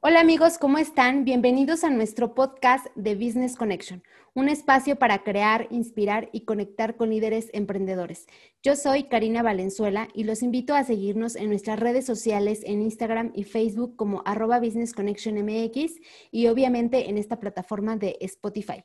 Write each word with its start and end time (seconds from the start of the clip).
Hola 0.00 0.20
amigos, 0.20 0.58
¿cómo 0.58 0.78
están? 0.78 1.24
Bienvenidos 1.24 1.82
a 1.82 1.90
nuestro 1.90 2.32
podcast 2.32 2.86
de 2.94 3.16
Business 3.16 3.56
Connection, 3.56 4.04
un 4.32 4.48
espacio 4.48 4.96
para 4.96 5.24
crear, 5.24 5.66
inspirar 5.72 6.28
y 6.32 6.42
conectar 6.42 6.96
con 6.96 7.10
líderes 7.10 7.50
emprendedores. 7.52 8.28
Yo 8.62 8.76
soy 8.76 9.08
Karina 9.08 9.42
Valenzuela 9.42 10.06
y 10.14 10.22
los 10.22 10.44
invito 10.44 10.76
a 10.76 10.84
seguirnos 10.84 11.34
en 11.34 11.48
nuestras 11.48 11.80
redes 11.80 12.06
sociales 12.06 12.60
en 12.64 12.80
Instagram 12.80 13.32
y 13.34 13.42
Facebook 13.42 13.96
como 13.96 14.22
arroba 14.24 14.60
Business 14.60 14.92
Connection 14.92 15.34
MX 15.34 15.94
y 16.30 16.46
obviamente 16.46 17.10
en 17.10 17.18
esta 17.18 17.40
plataforma 17.40 17.96
de 17.96 18.18
Spotify. 18.20 18.84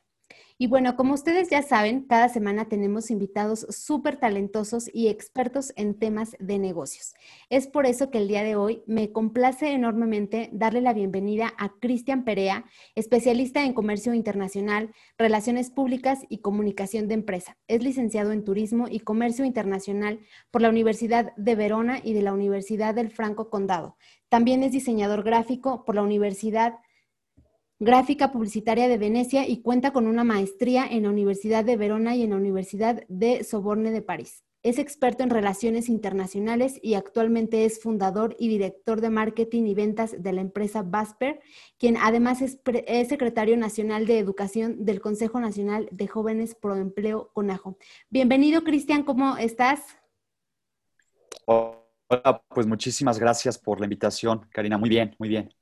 Y 0.60 0.68
bueno, 0.68 0.96
como 0.96 1.16
ustedes 1.16 1.50
ya 1.50 1.64
saben, 1.64 2.02
cada 2.02 2.30
semana 2.30 2.66
tenemos 2.66 3.10
invitados 3.10 3.66
súper 3.70 4.18
talentosos 4.18 4.90
y 4.94 5.08
expertos 5.08 5.74
en 5.76 5.98
temas 5.98 6.36
de 6.40 6.60
negocios. 6.60 7.16
Es 7.50 7.66
por 7.68 7.88
eso 7.88 8.12
que 8.12 8.20
el 8.20 8.28
día 8.28 8.44
de 8.44 8.56
hoy 8.56 8.84
me 8.86 9.12
complace 9.12 9.72
enormemente 9.72 10.50
darle 10.54 10.82
la 10.82 10.94
bienvenida 10.94 11.54
a 11.58 11.70
Cristian 11.80 12.24
Perea, 12.24 12.66
especialista 12.94 13.64
en 13.64 13.74
comercio 13.74 14.14
internacional, 14.14 14.94
relaciones 15.18 15.72
públicas 15.72 16.20
y 16.30 16.38
comunicación 16.38 17.08
de 17.08 17.16
empresa. 17.16 17.58
Es 17.68 17.82
licenciado 17.84 18.32
en 18.32 18.44
turismo 18.44 18.88
y 18.88 19.00
comercio 19.00 19.46
internacional 19.46 20.20
por 20.52 20.62
la 20.62 20.70
Universidad 20.70 21.36
de 21.36 21.56
Verona 21.56 22.00
y 22.04 22.14
de 22.14 22.22
la 22.22 22.34
Universidad 22.34 22.94
del 22.94 23.10
Franco 23.10 23.50
Condado. 23.50 23.98
También 24.30 24.64
es 24.64 24.72
diseñador 24.72 25.24
gráfico 25.24 25.84
por 25.84 25.96
la 25.96 26.04
Universidad 26.04 26.76
gráfica 27.84 28.32
publicitaria 28.32 28.88
de 28.88 28.98
Venecia 28.98 29.48
y 29.48 29.62
cuenta 29.62 29.92
con 29.92 30.08
una 30.08 30.24
maestría 30.24 30.86
en 30.86 31.04
la 31.04 31.10
Universidad 31.10 31.64
de 31.66 31.78
Verona 31.78 32.16
y 32.16 32.24
en 32.24 32.32
la 32.32 32.38
Universidad 32.38 33.04
de 33.08 33.44
Soborne 33.44 33.92
de 33.92 34.02
París. 34.02 34.44
Es 34.64 34.80
experto 34.80 35.24
en 35.24 35.30
relaciones 35.30 35.90
internacionales 35.90 36.80
y 36.82 36.94
actualmente 36.94 37.66
es 37.66 37.82
fundador 37.82 38.36
y 38.40 38.48
director 38.48 39.02
de 39.02 39.10
marketing 39.10 39.64
y 39.64 39.74
ventas 39.74 40.16
de 40.24 40.32
la 40.32 40.40
empresa 40.40 40.84
Vasper, 40.84 41.42
quien 41.78 41.98
además 41.98 42.42
es, 42.42 42.60
secretario 43.10 43.58
nacional 43.58 44.06
de 44.06 44.20
educación 44.20 44.86
del 44.86 45.02
Consejo 45.02 45.42
Nacional 45.42 45.90
de 45.92 46.08
Jóvenes 46.08 46.56
Pro 46.56 46.78
Empleo 46.78 47.32
CONAJO. 47.34 47.78
Bienvenido, 48.10 48.64
Cristian, 48.64 49.04
¿cómo 49.04 49.36
estás? 49.36 49.82
Hola, 51.46 52.42
pues 52.48 52.66
muchísimas 52.66 53.20
gracias 53.20 53.58
por 53.58 53.82
la 53.82 53.86
invitación, 53.86 54.48
Karina. 54.50 54.78
Muy 54.78 54.88
bien, 54.88 55.14
muy 55.20 55.28
bien. 55.28 55.54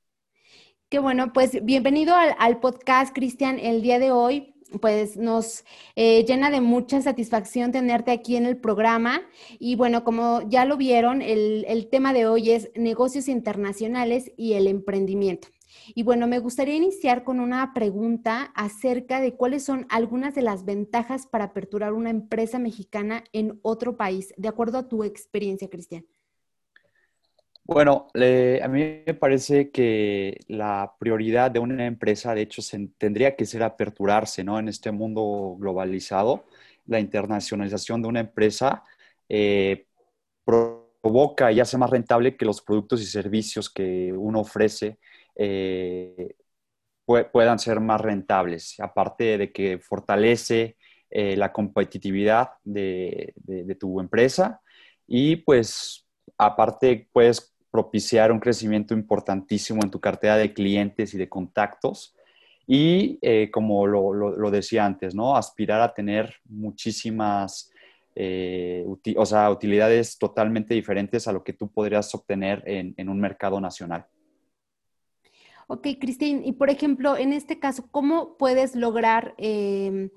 Qué 0.92 0.98
bueno, 0.98 1.32
pues 1.32 1.64
bienvenido 1.64 2.14
al, 2.14 2.60
podcast, 2.60 3.14
Cristian. 3.14 3.58
El 3.58 3.80
día 3.80 3.98
de 3.98 4.10
hoy, 4.10 4.52
pues 4.82 5.16
nos 5.16 5.64
eh, 5.96 6.22
llena 6.26 6.50
de 6.50 6.60
mucha 6.60 7.00
satisfacción 7.00 7.72
tenerte 7.72 8.10
aquí 8.10 8.36
en 8.36 8.44
el 8.44 8.58
programa. 8.58 9.22
Y 9.58 9.74
bueno, 9.74 10.04
como 10.04 10.42
ya 10.50 10.66
lo 10.66 10.76
vieron, 10.76 11.22
el, 11.22 11.64
el 11.66 11.88
tema 11.88 12.12
de 12.12 12.26
hoy 12.26 12.50
es 12.50 12.70
negocios 12.74 13.28
internacionales 13.28 14.32
y 14.36 14.52
el 14.52 14.66
emprendimiento. 14.66 15.48
Y 15.94 16.02
bueno, 16.02 16.26
me 16.26 16.40
gustaría 16.40 16.74
iniciar 16.74 17.24
con 17.24 17.40
una 17.40 17.72
pregunta 17.72 18.52
acerca 18.54 19.22
de 19.22 19.34
cuáles 19.34 19.64
son 19.64 19.86
algunas 19.88 20.34
de 20.34 20.42
las 20.42 20.66
ventajas 20.66 21.26
para 21.26 21.44
aperturar 21.44 21.94
una 21.94 22.10
empresa 22.10 22.58
mexicana 22.58 23.24
en 23.32 23.58
otro 23.62 23.96
país, 23.96 24.34
de 24.36 24.48
acuerdo 24.48 24.76
a 24.76 24.88
tu 24.88 25.04
experiencia, 25.04 25.70
Cristian. 25.70 26.04
Bueno, 27.64 28.08
a 28.14 28.68
mí 28.68 29.02
me 29.06 29.14
parece 29.14 29.70
que 29.70 30.38
la 30.48 30.94
prioridad 30.98 31.50
de 31.50 31.60
una 31.60 31.86
empresa, 31.86 32.34
de 32.34 32.42
hecho, 32.42 32.60
tendría 32.98 33.36
que 33.36 33.46
ser 33.46 33.62
aperturarse, 33.62 34.42
¿no? 34.44 34.58
En 34.58 34.68
este 34.68 34.90
mundo 34.90 35.56
globalizado, 35.58 36.44
la 36.86 36.98
internacionalización 36.98 38.02
de 38.02 38.08
una 38.08 38.20
empresa 38.20 38.82
eh, 39.28 39.86
provoca 40.44 41.52
y 41.52 41.60
hace 41.60 41.78
más 41.78 41.90
rentable 41.90 42.36
que 42.36 42.44
los 42.46 42.62
productos 42.62 43.02
y 43.02 43.06
servicios 43.06 43.70
que 43.70 44.12
uno 44.12 44.40
ofrece 44.40 44.98
eh, 45.36 46.34
puedan 47.32 47.58
ser 47.58 47.80
más 47.80 48.00
rentables, 48.00 48.76
aparte 48.80 49.38
de 49.38 49.52
que 49.52 49.78
fortalece 49.78 50.76
eh, 51.10 51.36
la 51.36 51.52
competitividad 51.52 52.50
de, 52.64 53.34
de 53.36 53.74
tu 53.74 54.00
empresa 54.00 54.60
y 55.06 55.36
pues 55.36 56.06
aparte 56.38 57.08
puedes 57.12 57.51
propiciar 57.72 58.30
un 58.30 58.38
crecimiento 58.38 58.92
importantísimo 58.92 59.80
en 59.82 59.90
tu 59.90 59.98
cartera 59.98 60.36
de 60.36 60.52
clientes 60.52 61.14
y 61.14 61.18
de 61.18 61.28
contactos. 61.28 62.14
Y 62.66 63.18
eh, 63.22 63.50
como 63.50 63.86
lo, 63.86 64.50
decía 64.50 64.84
antes, 64.84 65.14
¿no? 65.14 65.36
Aspirar 65.36 65.80
a 65.80 65.92
tener 65.92 66.36
muchísimas 66.44 67.72
eh, 68.14 68.84
o 69.16 69.26
sea, 69.26 69.50
utilidades 69.50 70.18
totalmente 70.18 70.74
diferentes 70.74 71.26
a 71.26 71.32
lo 71.32 71.42
que 71.42 71.54
tú 71.54 71.72
podrías 71.72 72.14
obtener 72.14 72.62
en, 72.66 73.08
un 73.08 73.18
mercado 73.18 73.58
nacional. 73.58 74.06
Ok, 75.66 75.88
Cristín, 75.98 76.42
y 76.44 76.52
por 76.52 76.68
ejemplo, 76.68 77.16
en 77.16 77.32
este 77.32 77.58
caso, 77.58 77.88
¿cómo 77.90 78.36
puedes 78.36 78.76
lograr 78.76 79.34
eh, 79.38 80.10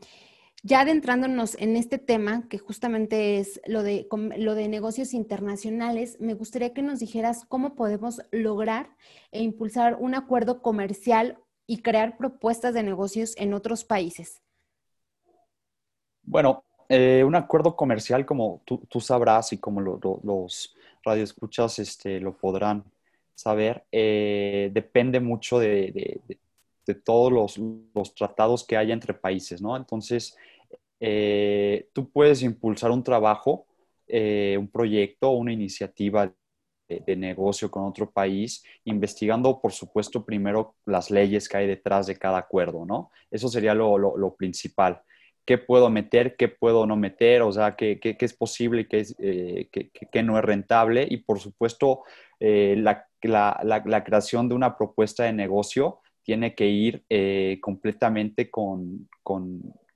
ya 0.64 0.82
adentrándonos 0.82 1.56
en 1.60 1.76
este 1.76 1.98
tema, 1.98 2.48
que 2.50 2.58
justamente 2.58 3.38
es 3.40 3.62
lo 3.68 3.84
de, 3.84 4.08
lo 4.38 4.56
de 4.56 4.68
negocios 4.68 5.14
internacionales, 5.14 6.18
me 6.20 6.34
gustaría 6.34 6.74
que 6.74 6.82
nos 6.82 7.00
dijeras 7.00 7.46
cómo 7.48 7.76
podemos 7.76 8.22
lograr 8.32 8.90
e 9.32 9.44
impulsar 9.44 9.98
un 10.00 10.16
acuerdo 10.16 10.62
comercial 10.62 11.38
y 11.68 11.82
crear 11.82 12.18
propuestas 12.18 12.74
de 12.74 12.84
negocios 12.84 13.36
en 13.38 13.54
otros 13.54 13.84
países. 13.86 14.42
Bueno, 16.24 16.64
eh, 16.90 17.24
un 17.24 17.36
acuerdo 17.36 17.76
comercial, 17.76 18.26
como 18.26 18.62
tú, 18.66 19.00
sabrás 19.00 19.54
y 19.54 19.58
como 19.58 19.82
los 19.82 20.76
radioescuchas 21.04 21.80
este, 21.80 22.20
lo 22.20 22.38
podrán 22.38 22.84
saber, 23.36 23.86
eh, 23.92 24.72
depende 24.74 25.20
mucho 25.20 25.60
de, 25.60 26.22
todos 26.94 27.32
los, 27.32 28.14
tratados 28.14 28.64
que 28.66 28.78
haya 28.78 28.94
entre 28.94 29.16
países, 29.16 29.62
¿no? 29.62 29.76
Entonces, 29.76 30.38
eh, 31.00 31.90
tú 31.94 32.10
puedes 32.10 32.42
impulsar 32.42 32.92
un 32.92 33.04
trabajo, 33.04 33.66
eh, 34.08 34.56
un 34.58 34.68
proyecto 34.68 35.32
una 35.32 35.52
iniciativa 35.52 36.34
de, 36.88 37.16
negocio 37.16 37.72
con 37.72 37.86
otro 37.86 38.12
país, 38.12 38.64
investigando, 38.84 39.60
por 39.60 39.72
supuesto, 39.72 40.24
primero 40.24 40.76
las 40.86 41.10
leyes 41.10 41.50
que 41.50 41.58
hay 41.58 41.68
detrás 41.68 42.06
de 42.06 42.16
cada 42.16 42.38
acuerdo, 42.38 42.86
¿no? 42.86 43.10
Eso 43.32 43.48
sería 43.48 43.74
lo, 43.74 44.36
principal. 44.38 45.02
¿Qué 45.46 45.58
puedo 45.58 45.90
meter? 45.90 46.36
¿Qué 46.36 46.48
puedo 46.48 46.86
no 46.86 46.96
meter? 46.96 47.42
O 47.42 47.52
sea, 47.52 47.76
¿qué, 47.76 48.00
es 48.02 48.34
posible 48.34 48.82
y 48.82 48.88
qué, 48.88 49.06
eh, 49.20 50.24
no 50.24 50.38
es 50.38 50.46
rentable? 50.46 51.08
Y, 51.10 51.18
por 51.18 51.40
supuesto, 51.40 52.04
la, 52.40 53.08
creación 54.04 54.48
de 54.48 54.56
una 54.56 54.78
propuesta 54.78 55.24
de 55.24 55.34
negocio 55.34 56.02
tiene 56.26 56.56
que 56.56 56.68
ir 56.68 57.06
completamente 57.62 58.50
con 58.50 59.08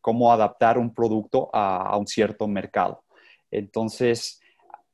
cómo 0.01 0.31
adaptar 0.31 0.77
un 0.77 0.93
producto 0.93 1.49
a, 1.53 1.97
un 1.97 2.07
cierto 2.07 2.47
mercado. 2.47 3.03
Entonces, 3.51 4.41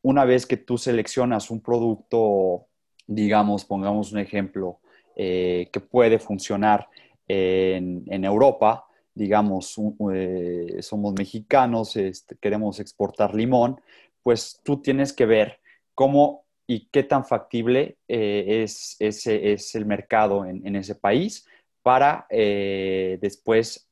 una 0.01 0.25
vez 0.25 0.45
que 0.45 0.57
tú 0.57 0.77
seleccionas 0.77 1.49
un 1.51 1.61
producto, 1.61 2.67
digamos, 3.07 3.65
pongamos 3.65 4.11
un 4.11 4.19
ejemplo, 4.19 4.79
eh, 5.15 5.69
que 5.71 5.79
puede 5.79 6.19
funcionar 6.19 6.87
en, 7.27 8.23
Europa, 8.23 8.85
digamos, 9.13 9.75
eh, 10.13 10.77
somos 10.81 11.13
mexicanos, 11.13 11.95
este, 11.95 12.35
queremos 12.37 12.79
exportar 12.79 13.33
limón, 13.33 13.79
pues 14.21 14.59
tú 14.63 14.81
tienes 14.81 15.13
que 15.13 15.25
ver 15.25 15.59
cómo 15.93 16.44
y 16.67 16.87
qué 16.87 17.03
tan 17.03 17.25
factible 17.25 17.97
eh, 18.07 18.63
es, 18.63 18.95
ese, 18.99 19.53
es 19.53 19.75
el 19.75 19.85
mercado 19.85 20.45
en, 20.45 20.75
ese 20.75 20.95
país 20.95 21.47
para 21.81 22.25
después 22.29 23.87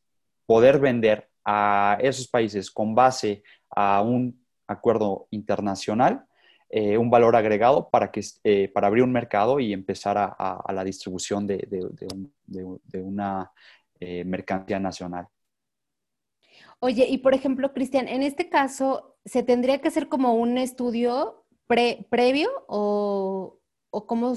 poder 0.45 0.79
vender 0.79 1.29
a 1.45 1.97
esos 2.01 2.27
países 2.27 2.71
con 2.71 2.95
base 2.95 3.43
a 3.69 4.01
un 4.01 4.43
acuerdo 4.67 5.27
internacional 5.29 6.25
eh, 6.75 6.97
un 6.97 7.11
valor 7.11 7.35
agregado 7.35 7.87
para, 7.91 8.09
que, 8.09 8.21
eh, 8.43 8.67
para 8.67 8.87
abrir 8.87 9.03
un 9.03 9.11
mercado 9.11 9.59
y 9.59 9.73
empezar 9.73 10.17
a, 10.17 10.73
la 10.73 10.83
distribución 10.83 11.45
de, 11.45 11.67
una 12.95 13.51
eh, 13.99 14.23
mercancía 14.23 14.79
nacional. 14.79 15.27
Oye, 16.79 17.05
y 17.07 17.19
por 17.19 17.35
ejemplo, 17.35 17.73
Cristian, 17.73 18.07
en 18.07 18.23
este 18.23 18.49
caso, 18.49 19.17
¿se 19.23 19.43
tendría 19.43 19.81
que 19.81 19.89
hacer 19.89 20.09
como 20.09 20.33
un 20.33 20.57
estudio 20.57 21.42
previo 21.67 22.49
o, 22.67 23.59
o 23.89 24.07
cómo, 24.07 24.35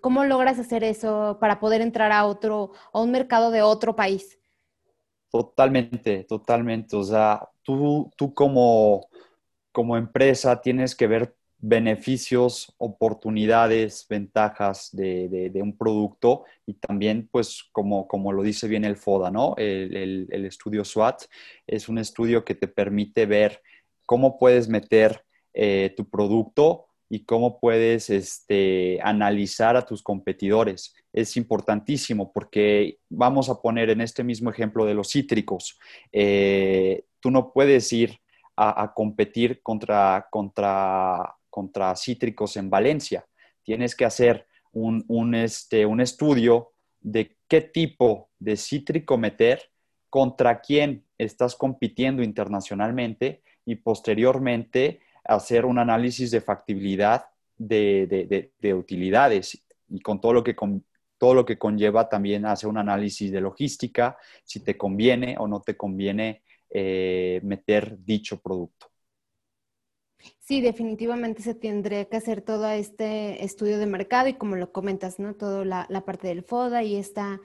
cómo, 0.00 0.24
logras 0.24 0.58
hacer 0.58 0.84
eso 0.84 1.38
para 1.40 1.60
poder 1.60 1.80
entrar 1.80 2.12
a 2.12 2.26
otro, 2.26 2.72
a 2.92 3.00
un 3.00 3.10
mercado 3.10 3.50
de 3.50 3.62
otro 3.62 3.96
país? 3.96 4.38
Totalmente, 5.30 6.24
totalmente. 6.24 6.96
O 6.96 7.02
sea, 7.02 7.48
tú, 7.62 8.10
tú 8.16 8.32
como, 8.32 9.08
como 9.72 9.96
empresa 9.96 10.60
tienes 10.60 10.94
que 10.94 11.06
ver 11.06 11.34
beneficios, 11.58 12.72
oportunidades, 12.78 14.06
ventajas 14.08 14.90
de, 14.92 15.50
un 15.60 15.76
producto 15.76 16.44
y 16.64 16.74
también, 16.74 17.28
pues, 17.30 17.64
como, 17.72 18.06
como 18.06 18.32
lo 18.32 18.42
dice 18.42 18.68
bien 18.68 18.84
el 18.84 18.96
FODA, 18.96 19.30
¿no? 19.30 19.54
El, 19.56 20.28
estudio 20.46 20.84
SWAT 20.84 21.24
es 21.66 21.88
un 21.88 21.98
estudio 21.98 22.44
que 22.44 22.54
te 22.54 22.68
permite 22.68 23.26
ver 23.26 23.60
cómo 24.06 24.38
puedes 24.38 24.68
meter 24.68 25.24
eh, 25.54 25.92
tu 25.96 26.08
producto 26.08 26.86
y 27.10 27.24
cómo 27.24 27.58
puedes 27.58 28.10
este, 28.10 28.98
analizar 29.02 29.76
a 29.76 29.86
tus 29.86 30.02
competidores. 30.02 30.94
Es 31.12 31.36
importantísimo 31.36 32.32
porque 32.32 32.98
vamos 33.08 33.48
a 33.48 33.60
poner 33.60 33.90
en 33.90 34.00
este 34.00 34.22
mismo 34.22 34.50
ejemplo 34.50 34.84
de 34.84 34.94
los 34.94 35.10
cítricos. 35.10 35.78
Eh, 36.12 37.04
tú 37.20 37.30
no 37.30 37.52
puedes 37.52 37.92
ir 37.92 38.18
a, 38.60 38.92
competir 38.92 39.62
contra, 39.62 40.26
contra, 40.30 41.36
contra 41.48 41.94
cítricos 41.94 42.56
en 42.56 42.68
Valencia. 42.68 43.24
Tienes 43.62 43.94
que 43.94 44.04
hacer 44.04 44.46
un, 44.72 45.04
un, 45.06 45.36
este, 45.36 45.86
un 45.86 46.00
estudio 46.00 46.72
de 47.00 47.36
qué 47.46 47.60
tipo 47.60 48.30
de 48.40 48.56
cítrico 48.56 49.16
meter, 49.16 49.62
contra 50.10 50.60
quién 50.60 51.04
estás 51.18 51.54
compitiendo 51.54 52.22
internacionalmente 52.22 53.42
y 53.64 53.76
posteriormente 53.76 55.00
hacer 55.28 55.64
un 55.64 55.78
análisis 55.78 56.30
de 56.30 56.40
factibilidad 56.40 57.26
de, 57.56 58.50
utilidades 58.74 59.62
y 59.88 60.00
con 60.00 60.20
todo 60.20 60.32
lo 60.32 60.42
que 60.42 60.56
todo 61.18 61.34
lo 61.34 61.44
que 61.44 61.58
conlleva 61.58 62.08
también 62.08 62.46
hacer 62.46 62.68
un 62.68 62.78
análisis 62.78 63.32
de 63.32 63.40
logística, 63.40 64.16
si 64.44 64.60
te 64.60 64.76
conviene 64.76 65.36
o 65.38 65.48
no 65.48 65.60
te 65.60 65.76
conviene 65.76 66.42
eh, 66.70 67.40
meter 67.42 67.98
dicho 68.04 68.40
producto. 68.40 68.86
Sí, 70.38 70.60
definitivamente 70.60 71.42
se 71.42 71.54
tendría 71.54 72.04
que 72.04 72.16
hacer 72.16 72.42
todo 72.42 72.68
este 72.70 73.44
estudio 73.44 73.78
de 73.78 73.86
mercado 73.86 74.28
y 74.28 74.34
como 74.34 74.56
lo 74.56 74.72
comentas, 74.72 75.18
¿no? 75.18 75.34
Toda 75.34 75.64
la, 75.64 76.04
parte 76.04 76.28
del 76.28 76.42
FODA 76.42 76.82
y 76.84 76.96
esta, 76.96 77.40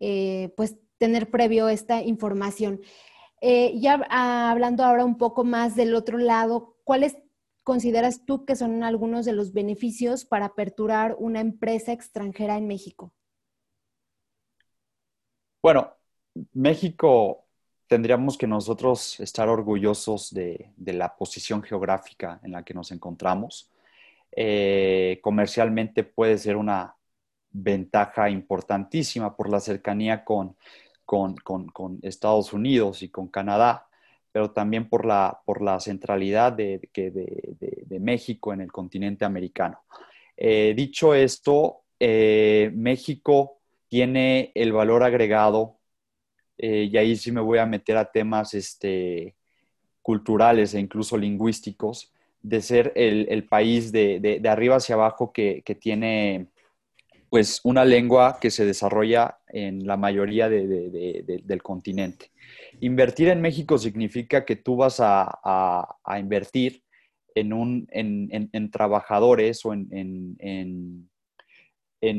eh, 0.00 0.52
pues 0.56 0.76
tener 0.98 1.30
previo 1.30 1.68
esta 1.68 2.02
información. 2.02 2.80
Eh, 3.42 3.78
ya 3.80 4.06
ah, 4.10 4.50
hablando 4.50 4.84
ahora 4.84 5.04
un 5.04 5.16
poco 5.16 5.44
más 5.44 5.74
del 5.74 5.94
otro 5.94 6.18
lado, 6.18 6.76
¿cuáles 6.90 7.16
consideras 7.62 8.26
tú 8.26 8.44
que 8.44 8.56
son 8.56 8.82
algunos 8.82 9.24
de 9.24 9.32
los 9.32 9.52
beneficios 9.52 10.24
para 10.24 10.46
aperturar 10.46 11.14
una 11.20 11.38
empresa 11.38 11.92
extranjera 11.92 12.58
en 12.58 12.66
México? 12.66 13.12
Bueno, 15.62 15.92
México 16.52 17.46
tendríamos 17.86 18.36
que 18.36 18.48
nosotros 18.48 19.20
estar 19.20 19.48
orgullosos 19.48 20.34
de, 20.34 20.72
la 20.84 21.16
posición 21.16 21.62
geográfica 21.62 22.40
en 22.42 22.50
la 22.50 22.64
que 22.64 22.74
nos 22.74 22.90
encontramos. 22.90 23.70
Eh, 24.32 25.20
comercialmente 25.22 26.02
puede 26.02 26.38
ser 26.38 26.56
una 26.56 26.96
ventaja 27.52 28.28
importantísima 28.30 29.36
por 29.36 29.48
la 29.48 29.60
cercanía 29.60 30.24
con 30.24 30.56
con, 31.10 31.98
Estados 32.02 32.52
Unidos 32.52 33.02
y 33.02 33.08
con 33.08 33.28
Canadá, 33.28 33.88
pero 34.32 34.50
también 34.50 34.88
por 34.88 35.04
la, 35.04 35.40
por 35.44 35.62
la 35.62 35.80
centralidad 35.80 36.52
de, 36.52 36.88
de, 36.94 38.00
México 38.00 38.52
en 38.52 38.60
el 38.60 38.72
continente 38.72 39.24
americano. 39.24 39.80
Eh, 40.36 40.72
dicho 40.76 41.14
esto, 41.14 41.82
eh, 41.98 42.70
México 42.74 43.58
tiene 43.88 44.52
el 44.54 44.72
valor 44.72 45.02
agregado, 45.02 45.78
eh, 46.56 46.88
y 46.90 46.96
ahí 46.96 47.16
sí 47.16 47.32
me 47.32 47.40
voy 47.40 47.58
a 47.58 47.66
meter 47.66 47.96
a 47.96 48.10
temas 48.10 48.54
este, 48.54 49.34
culturales 50.00 50.74
e 50.74 50.80
incluso 50.80 51.18
lingüísticos, 51.18 52.12
de 52.42 52.62
ser 52.62 52.92
el, 52.96 53.26
el 53.28 53.44
país 53.44 53.92
de, 53.92 54.40
arriba 54.48 54.76
hacia 54.76 54.94
abajo 54.94 55.32
que, 55.32 55.62
que 55.62 55.74
tiene 55.74 56.46
pues 57.30 57.60
una 57.62 57.84
lengua 57.84 58.38
que 58.40 58.50
se 58.50 58.66
desarrolla 58.66 59.38
en 59.46 59.86
la 59.86 59.96
mayoría 59.96 60.48
del 60.48 61.62
continente. 61.62 62.32
Invertir 62.80 63.28
en 63.28 63.40
México 63.40 63.78
significa 63.78 64.44
que 64.44 64.56
tú 64.56 64.76
vas 64.76 64.98
a, 65.00 65.96
invertir 66.18 66.82
en, 67.36 67.52
un, 67.52 67.86
en, 67.92 68.70
trabajadores 68.72 69.64
o 69.64 69.72
en, 69.72 71.08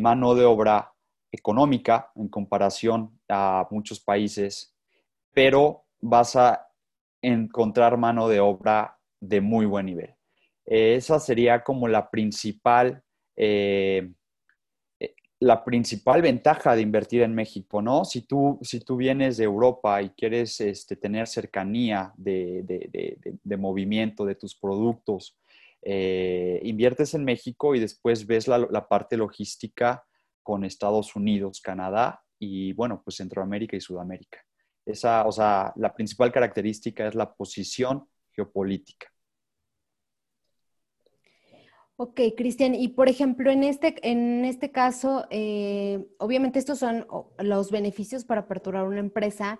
mano 0.01 0.33
de 0.33 0.45
obra 0.45 0.93
económica 1.29 2.11
en 2.15 2.29
comparación 2.29 3.19
a 3.27 3.67
muchos 3.69 3.99
países, 3.99 4.73
pero 5.33 5.83
vas 5.99 6.37
a 6.37 6.69
encontrar 7.21 7.97
mano 7.97 8.29
de 8.29 8.39
obra 8.39 8.97
de 9.19 9.41
muy 9.41 9.65
buen 9.65 9.87
nivel. 9.87 10.15
esa 10.65 11.19
sería 11.19 11.63
como 11.63 11.89
la 11.89 12.09
principal 12.09 13.03
eh, 13.35 14.09
la 15.41 15.63
principal 15.63 16.21
ventaja 16.21 16.75
de 16.75 16.83
invertir 16.83 17.23
en 17.23 17.33
México, 17.33 17.81
¿no? 17.81 18.05
Si 18.05 18.21
tú, 18.21 18.59
si 18.61 18.79
tú 18.79 18.95
vienes 18.95 19.37
de 19.37 19.45
Europa 19.45 19.99
y 19.99 20.11
quieres 20.11 20.61
este, 20.61 20.95
tener 20.95 21.27
cercanía 21.27 22.13
de, 22.15 23.57
movimiento 23.57 24.23
de 24.23 24.35
tus 24.35 24.55
productos, 24.55 25.35
eh, 25.81 26.61
inviertes 26.63 27.15
en 27.15 27.25
México 27.25 27.73
y 27.73 27.79
después 27.79 28.27
ves 28.27 28.47
la, 28.47 28.87
parte 28.87 29.17
logística 29.17 30.05
con 30.43 30.63
Estados 30.63 31.15
Unidos, 31.15 31.59
Canadá 31.59 32.23
y, 32.37 32.73
bueno, 32.73 33.01
pues 33.03 33.15
Centroamérica 33.15 33.75
y 33.75 33.81
Sudamérica. 33.81 34.45
Esa, 34.85 35.25
o 35.25 35.31
sea, 35.31 35.73
la 35.75 35.91
principal 35.91 36.31
característica 36.31 37.07
es 37.07 37.15
la 37.15 37.33
posición 37.33 38.07
geopolítica. 38.31 39.10
Ok, 42.03 42.19
Cristian, 42.35 42.73
y 42.73 42.87
por 42.87 43.09
ejemplo, 43.09 43.51
en 43.51 43.63
este, 43.63 43.93
en 44.01 44.43
este 44.43 44.71
caso, 44.71 45.27
eh, 45.29 46.03
obviamente 46.17 46.57
estos 46.57 46.79
son 46.79 47.05
los 47.37 47.69
beneficios 47.69 48.25
para 48.25 48.41
aperturar 48.41 48.87
una 48.87 48.99
empresa. 48.99 49.59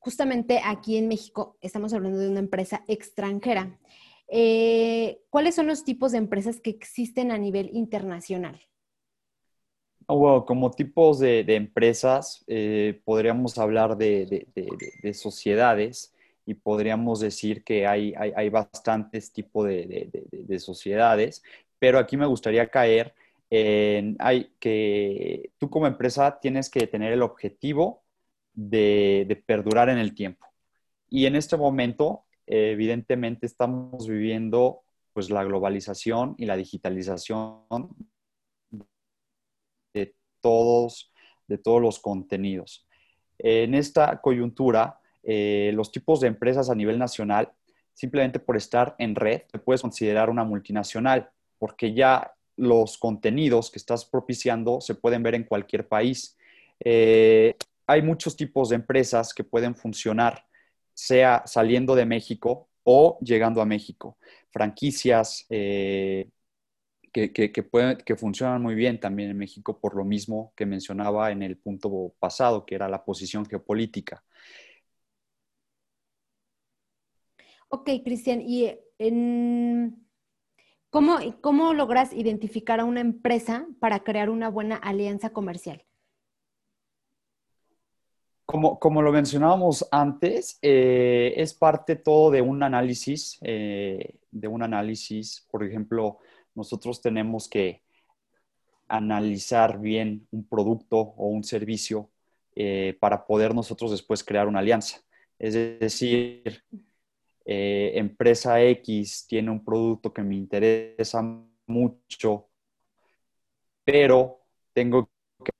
Justamente 0.00 0.60
aquí 0.64 0.96
en 0.96 1.06
México 1.06 1.56
estamos 1.60 1.94
hablando 1.94 2.18
de 2.18 2.30
una 2.30 2.40
empresa 2.40 2.82
extranjera. 2.88 3.78
Eh, 4.26 5.20
¿Cuáles 5.30 5.54
son 5.54 5.68
los 5.68 5.84
tipos 5.84 6.10
de 6.10 6.18
empresas 6.18 6.58
que 6.58 6.70
existen 6.70 7.30
a 7.30 7.38
nivel 7.38 7.70
internacional? 7.72 8.60
Oh, 10.06 10.44
como 10.46 10.72
tipos 10.72 11.20
de, 11.20 11.44
empresas, 11.54 12.42
eh, 12.48 13.00
podríamos 13.04 13.56
hablar 13.56 13.96
de, 13.96 14.48
sociedades 15.14 16.12
y 16.44 16.54
podríamos 16.54 17.20
decir 17.20 17.62
que 17.62 17.86
hay, 17.86 18.14
hay, 18.16 18.32
hay 18.34 18.48
bastantes 18.48 19.32
tipos 19.32 19.66
de, 19.68 20.58
sociedades, 20.58 21.42
pero 21.78 21.98
aquí 21.98 22.16
me 22.16 22.26
gustaría 22.26 22.68
caer 22.68 23.14
en 23.50 24.16
que 24.58 25.52
tú 25.58 25.70
como 25.70 25.86
empresa 25.86 26.38
tienes 26.40 26.68
que 26.68 26.86
tener 26.86 27.12
el 27.12 27.22
objetivo 27.22 28.02
de, 28.52 29.42
perdurar 29.46 29.88
en 29.88 29.98
el 29.98 30.14
tiempo. 30.14 30.46
Y 31.08 31.26
en 31.26 31.36
este 31.36 31.56
momento, 31.56 32.24
evidentemente, 32.46 33.46
estamos 33.46 34.06
viviendo 34.06 34.82
pues 35.12 35.30
la 35.30 35.44
globalización 35.44 36.34
y 36.38 36.46
la 36.46 36.56
digitalización 36.56 37.64
de 39.94 40.14
todos, 40.40 41.12
de 41.46 41.58
todos 41.58 41.80
los 41.80 41.98
contenidos. 41.98 42.86
En 43.38 43.74
esta 43.74 44.20
coyuntura, 44.20 45.00
eh, 45.22 45.70
los 45.74 45.90
tipos 45.90 46.20
de 46.20 46.28
empresas 46.28 46.68
a 46.70 46.74
nivel 46.74 46.98
nacional, 46.98 47.52
simplemente 47.94 48.38
por 48.38 48.56
estar 48.56 48.94
en 48.98 49.14
red, 49.14 49.42
te 49.50 49.58
puedes 49.58 49.80
considerar 49.80 50.28
una 50.30 50.44
multinacional 50.44 51.30
porque 51.58 51.94
ya 51.94 52.32
los 52.56 52.98
contenidos 52.98 53.70
que 53.70 53.78
estás 53.78 54.04
propiciando 54.04 54.80
se 54.80 54.94
pueden 54.94 55.22
ver 55.22 55.34
en 55.34 55.44
cualquier 55.44 55.86
país. 55.86 56.36
Eh, 56.80 57.54
hay 57.86 58.02
muchos 58.02 58.36
tipos 58.36 58.68
de 58.68 58.76
empresas 58.76 59.32
que 59.32 59.44
pueden 59.44 59.74
funcionar, 59.74 60.44
sea 60.92 61.42
saliendo 61.46 61.94
de 61.94 62.06
México 62.06 62.68
o 62.84 63.18
llegando 63.20 63.60
a 63.60 63.66
México. 63.66 64.18
Franquicias 64.50 65.46
eh, 65.48 66.28
que, 67.12 67.32
que 67.32 68.16
funcionan 68.16 68.62
muy 68.62 68.74
bien 68.74 69.00
también 69.00 69.30
en 69.30 69.38
México 69.38 69.80
por 69.80 69.96
lo 69.96 70.04
mismo 70.04 70.52
que 70.56 70.66
mencionaba 70.66 71.30
en 71.30 71.42
el 71.42 71.56
punto 71.56 72.14
pasado, 72.18 72.66
que 72.66 72.74
era 72.74 72.88
la 72.88 73.04
posición 73.04 73.46
geopolítica. 73.46 74.22
Ok, 77.70 77.90
Cristian, 78.02 78.40
y 78.40 78.74
en 78.98 80.07
¿Cómo, 80.90 81.18
¿Cómo 81.42 81.74
logras 81.74 82.12
identificar 82.12 82.80
a 82.80 82.84
una 82.84 83.00
empresa 83.00 83.66
para 83.78 84.00
crear 84.00 84.30
una 84.30 84.48
buena 84.48 84.76
alianza 84.76 85.30
comercial? 85.30 85.84
Como, 88.46 88.78
como, 88.78 89.02
lo 89.02 89.12
mencionábamos 89.12 89.86
antes, 89.90 90.58
eh, 90.62 91.34
es 91.36 91.52
parte 91.52 91.96
todo 91.96 92.30
de 92.30 92.40
un 92.40 92.62
análisis, 92.62 93.36
eh, 93.42 94.14
de 94.30 94.48
un 94.48 94.62
análisis, 94.62 95.46
por 95.50 95.62
ejemplo, 95.62 96.18
nosotros 96.54 97.02
tenemos 97.02 97.46
que 97.46 97.82
analizar 98.88 99.78
bien 99.78 100.26
un 100.30 100.48
producto 100.48 100.96
o 100.96 101.26
un 101.26 101.44
servicio 101.44 102.08
eh, 102.56 102.96
para 102.98 103.26
poder 103.26 103.54
nosotros 103.54 103.90
después 103.90 104.24
crear 104.24 104.48
una 104.48 104.60
alianza. 104.60 105.02
Es 105.38 105.52
decir, 105.52 106.64
eh, 107.50 107.92
empresa 107.94 108.60
X 108.62 109.24
tiene 109.26 109.50
un 109.50 109.64
producto 109.64 110.12
que 110.12 110.22
me 110.22 110.34
interesa 110.34 111.22
mucho, 111.66 112.50
pero 113.84 114.42
tengo 114.74 115.08
que 115.42 115.50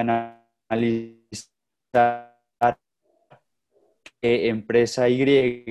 analizar 0.00 1.48
que 4.20 4.48
empresa 4.48 5.08
Y 5.08 5.64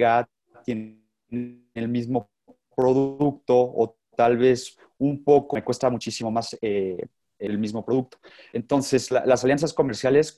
tiene 0.64 1.02
el 1.30 1.90
mismo 1.90 2.30
producto 2.74 3.58
o 3.58 3.98
tal 4.16 4.38
vez 4.38 4.78
un 5.00 5.22
poco, 5.22 5.58
me 5.58 5.66
cuesta 5.66 5.90
muchísimo 5.90 6.32
más 6.32 6.58
eh, 6.62 6.98
el 7.40 7.58
mismo 7.58 7.86
producto. 7.86 8.18
Entonces, 8.54 9.12
las 9.12 9.44
alianzas 9.44 9.74
comerciales 9.74 10.36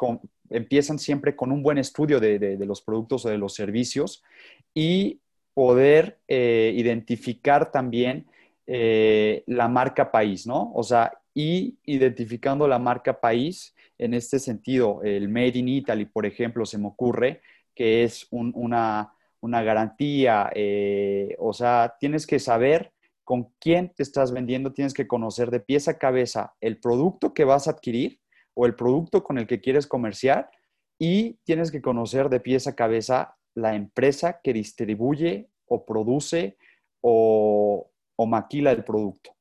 empiezan 0.49 0.99
siempre 0.99 1.35
con 1.35 1.51
un 1.51 1.63
buen 1.63 1.77
estudio 1.77 2.19
de, 2.19 2.57
los 2.65 2.81
productos 2.81 3.25
o 3.25 3.29
de 3.29 3.37
los 3.37 3.53
servicios 3.53 4.23
y 4.73 5.21
poder 5.53 6.19
eh, 6.27 6.73
identificar 6.75 7.71
también 7.71 8.27
eh, 8.65 9.43
la 9.47 9.67
marca 9.67 10.11
país, 10.11 10.45
¿no? 10.45 10.71
O 10.73 10.83
sea, 10.83 11.11
y 11.33 11.77
identificando 11.85 12.67
la 12.67 12.79
marca 12.79 13.19
país, 13.19 13.75
en 13.97 14.13
este 14.13 14.39
sentido, 14.39 15.01
el 15.03 15.27
Made 15.27 15.57
in 15.59 15.67
Italy, 15.67 16.05
por 16.05 16.25
ejemplo, 16.25 16.65
se 16.65 16.77
me 16.77 16.87
ocurre 16.87 17.41
que 17.75 18.03
es 18.03 18.27
una, 18.31 19.13
garantía, 19.41 20.49
eh, 20.53 21.35
o 21.39 21.53
sea, 21.53 21.95
tienes 21.99 22.27
que 22.27 22.39
saber 22.39 22.91
con 23.23 23.53
quién 23.59 23.93
te 23.95 24.03
estás 24.03 24.31
vendiendo, 24.31 24.73
tienes 24.73 24.93
que 24.93 25.07
conocer 25.07 25.49
de 25.49 25.61
pieza 25.61 25.91
a 25.91 25.97
cabeza 25.97 26.53
el 26.61 26.79
producto 26.79 27.33
que 27.33 27.45
vas 27.45 27.67
a 27.67 27.71
adquirir 27.71 28.19
o 28.53 28.65
el 28.65 28.75
producto 28.75 29.23
con 29.23 29.37
el 29.37 29.47
que 29.47 29.61
quieres 29.61 29.87
comerciar 29.87 30.49
y 30.97 31.39
tienes 31.45 31.71
que 31.71 31.81
conocer 31.81 32.29
de 32.29 32.39
pieza 32.39 32.71
a 32.71 32.75
cabeza 32.75 33.37
la 33.55 33.75
empresa 33.75 34.39
que 34.41 34.53
distribuye 34.53 35.49
o 35.67 35.85
produce 35.85 36.57
o, 37.01 37.89
o 38.15 38.25
maquila 38.25 38.71
el 38.71 38.83
producto. 38.83 39.35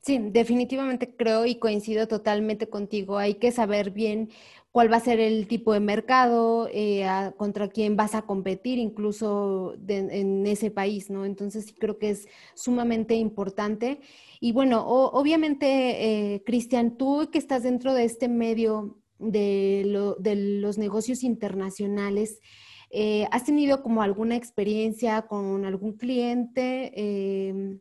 Sí, 0.00 0.18
definitivamente 0.30 1.14
creo 1.16 1.44
y 1.44 1.56
coincido 1.56 2.08
totalmente 2.08 2.68
contigo. 2.68 3.18
Hay 3.18 3.34
que 3.34 3.52
saber 3.52 3.90
bien 3.90 4.30
cuál 4.70 4.90
va 4.92 4.96
a 4.96 5.00
ser 5.00 5.20
el 5.20 5.48
tipo 5.48 5.72
de 5.72 5.80
mercado, 5.80 6.68
eh, 6.72 7.04
contra 7.36 7.68
quién 7.68 7.96
vas 7.96 8.14
a 8.14 8.22
competir 8.22 8.78
incluso 8.78 9.74
en 9.86 10.46
ese 10.46 10.70
país, 10.70 11.10
¿no? 11.10 11.24
Entonces 11.24 11.66
sí 11.66 11.74
creo 11.74 11.98
que 11.98 12.10
es 12.10 12.28
sumamente 12.54 13.16
importante. 13.16 14.00
Y 14.40 14.52
bueno, 14.52 14.86
obviamente, 14.86 16.34
eh, 16.34 16.42
Cristian, 16.44 16.96
tú 16.96 17.28
que 17.32 17.38
estás 17.38 17.64
dentro 17.64 17.92
de 17.92 18.04
este 18.04 18.28
medio 18.28 18.98
de, 19.18 19.82
los 20.60 20.78
negocios 20.78 21.22
internacionales, 21.22 22.40
eh, 22.90 23.26
¿has 23.30 23.44
tenido 23.44 23.82
como 23.82 24.02
alguna 24.02 24.36
experiencia 24.36 25.22
con 25.22 25.64
algún 25.64 25.96
cliente? 25.96 26.92
Em, 26.94 27.80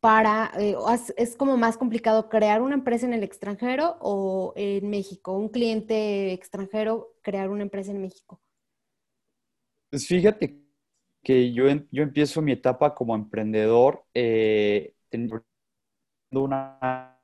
para, 0.00 0.52
eh, 0.58 0.76
es 1.16 1.36
como 1.36 1.56
más 1.56 1.76
complicado 1.76 2.28
crear 2.28 2.62
una 2.62 2.74
empresa 2.74 3.04
en 3.06 3.14
el 3.14 3.24
extranjero 3.24 3.96
o 4.00 4.52
en 4.56 4.88
México, 4.88 5.36
un 5.36 5.48
cliente 5.48 6.32
extranjero 6.32 7.16
crear 7.22 7.50
una 7.50 7.62
empresa 7.62 7.90
en 7.90 8.00
México? 8.00 8.40
Pues 9.90 10.06
fíjate 10.06 10.62
que 11.22 11.52
yo, 11.52 11.64
yo 11.90 12.02
empiezo 12.02 12.40
mi 12.42 12.52
etapa 12.52 12.94
como 12.94 13.14
emprendedor 13.14 14.04
eh, 14.14 14.94
teniendo 15.08 15.44
una 16.30 17.20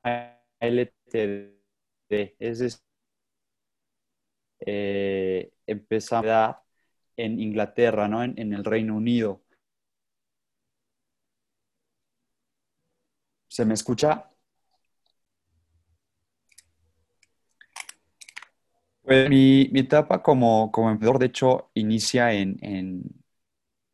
LTD, 0.61 1.55
es 2.11 2.85
eh, 4.67 5.53
empezar 5.67 6.63
en 7.17 7.41
Inglaterra, 7.41 8.09
¿no? 8.09 8.23
en 8.23 8.53
el 8.53 8.65
Reino 8.65 8.97
Unido. 8.97 9.45
¿Se 13.49 13.65
me 13.65 13.75
escucha? 13.75 14.29
Pues 19.05 19.29
mi, 19.29 19.71
etapa 19.75 20.23
como, 20.23 20.73
como, 20.73 20.91
emprendedor, 20.91 21.19
de 21.19 21.27
hecho, 21.27 21.71
inicia 21.75 22.33
en, 22.33 22.59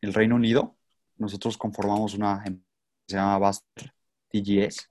el 0.01 0.15
Reino 0.15 0.37
Unido. 0.37 0.77
Nosotros 1.19 1.59
conformamos 1.59 2.15
una 2.15 2.43
empresa 2.47 2.65
que 3.07 3.13
se 3.13 3.17
llama 3.17 3.39
Baster 3.39 3.93
TGS 4.31 4.89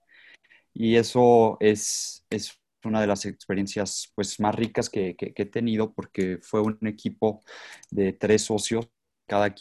y 0.74 0.98
eso 0.98 1.58
es, 1.62 2.26
es, 2.30 2.59
una 2.84 3.02
de 3.02 3.08
las 3.08 3.26
experiencias 3.26 4.12
pues, 4.16 4.40
más 4.40 4.56
ricas 4.56 4.90
que, 4.90 5.16
he 5.20 5.46
tenido 5.46 5.94
porque 5.94 6.40
fue 6.42 6.62
un 6.62 6.78
equipo 6.88 7.44
de 7.92 8.14
tres 8.14 8.44
socios, 8.44 8.88
cada 9.28 9.54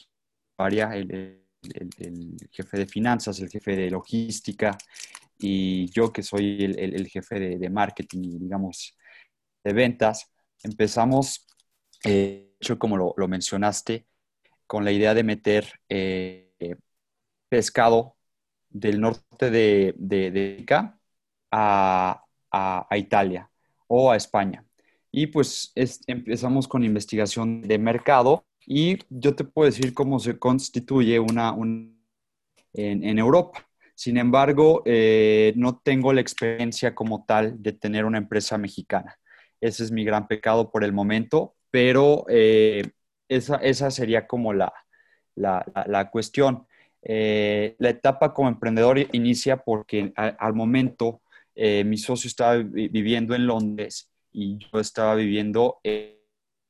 área, 0.58 0.96
el, 0.96 1.42
el, 1.98 2.36
jefe 2.50 2.78
de 2.78 2.86
finanzas, 2.86 3.40
el 3.40 3.48
jefe 3.48 3.76
de 3.76 3.90
logística 3.90 4.76
y 5.38 5.90
yo 5.90 6.12
que 6.12 6.22
soy 6.22 6.64
el, 6.64 7.08
jefe 7.08 7.38
de, 7.58 7.70
marketing 7.70 8.24
y 8.24 8.38
digamos 8.38 8.96
de 9.64 9.72
ventas, 9.72 10.30
empezamos, 10.62 11.46
eh, 12.04 12.54
hecho 12.60 12.78
como 12.78 13.14
lo, 13.16 13.28
mencionaste, 13.28 14.06
con 14.66 14.84
la 14.84 14.92
idea 14.92 15.14
de 15.14 15.24
meter 15.24 15.80
eh, 15.88 16.76
pescado 17.48 18.16
del 18.68 19.00
norte 19.00 19.50
de, 19.50 19.94
de, 19.96 20.64
a, 21.50 22.24
a, 22.50 22.86
Italia 22.96 23.50
o 23.86 24.10
a 24.10 24.16
España. 24.16 24.64
Y 25.10 25.28
pues 25.28 25.72
empezamos 26.06 26.68
con 26.68 26.84
investigación 26.84 27.62
de 27.62 27.78
mercado 27.78 28.44
y 28.66 28.98
yo 29.08 29.34
te 29.34 29.44
puedo 29.44 29.66
decir 29.66 29.94
cómo 29.94 30.18
se 30.18 30.38
constituye 30.38 31.18
una, 31.18 31.54
en, 32.74 33.18
Europa. 33.18 33.66
Sin 33.94 34.16
embargo, 34.18 34.82
eh, 34.84 35.52
no 35.56 35.78
tengo 35.78 36.12
la 36.12 36.20
experiencia 36.20 36.94
como 36.94 37.24
tal 37.24 37.60
de 37.62 37.72
tener 37.72 38.04
una 38.04 38.18
empresa 38.18 38.58
mexicana. 38.58 39.18
Ese 39.60 39.84
es 39.84 39.90
mi 39.90 40.04
gran 40.04 40.28
pecado 40.28 40.70
por 40.70 40.84
el 40.84 40.92
momento, 40.92 41.56
pero 41.70 42.24
eh, 42.28 42.82
esa, 43.28 43.90
sería 43.90 44.26
como 44.26 44.52
la, 44.52 44.72
la, 45.34 46.10
cuestión. 46.10 46.66
Eh, 47.02 47.74
la 47.78 47.90
etapa 47.90 48.34
como 48.34 48.48
emprendedor 48.48 48.98
inicia 49.12 49.56
porque 49.58 50.12
al 50.14 50.54
momento 50.54 51.22
mi 51.84 51.98
socio 51.98 52.28
estaba 52.28 52.56
viviendo 52.58 53.34
en 53.34 53.46
Londres 53.46 54.10
y 54.32 54.58
yo 54.58 54.80
estaba 54.80 55.14
viviendo 55.14 55.80
en 55.82 56.16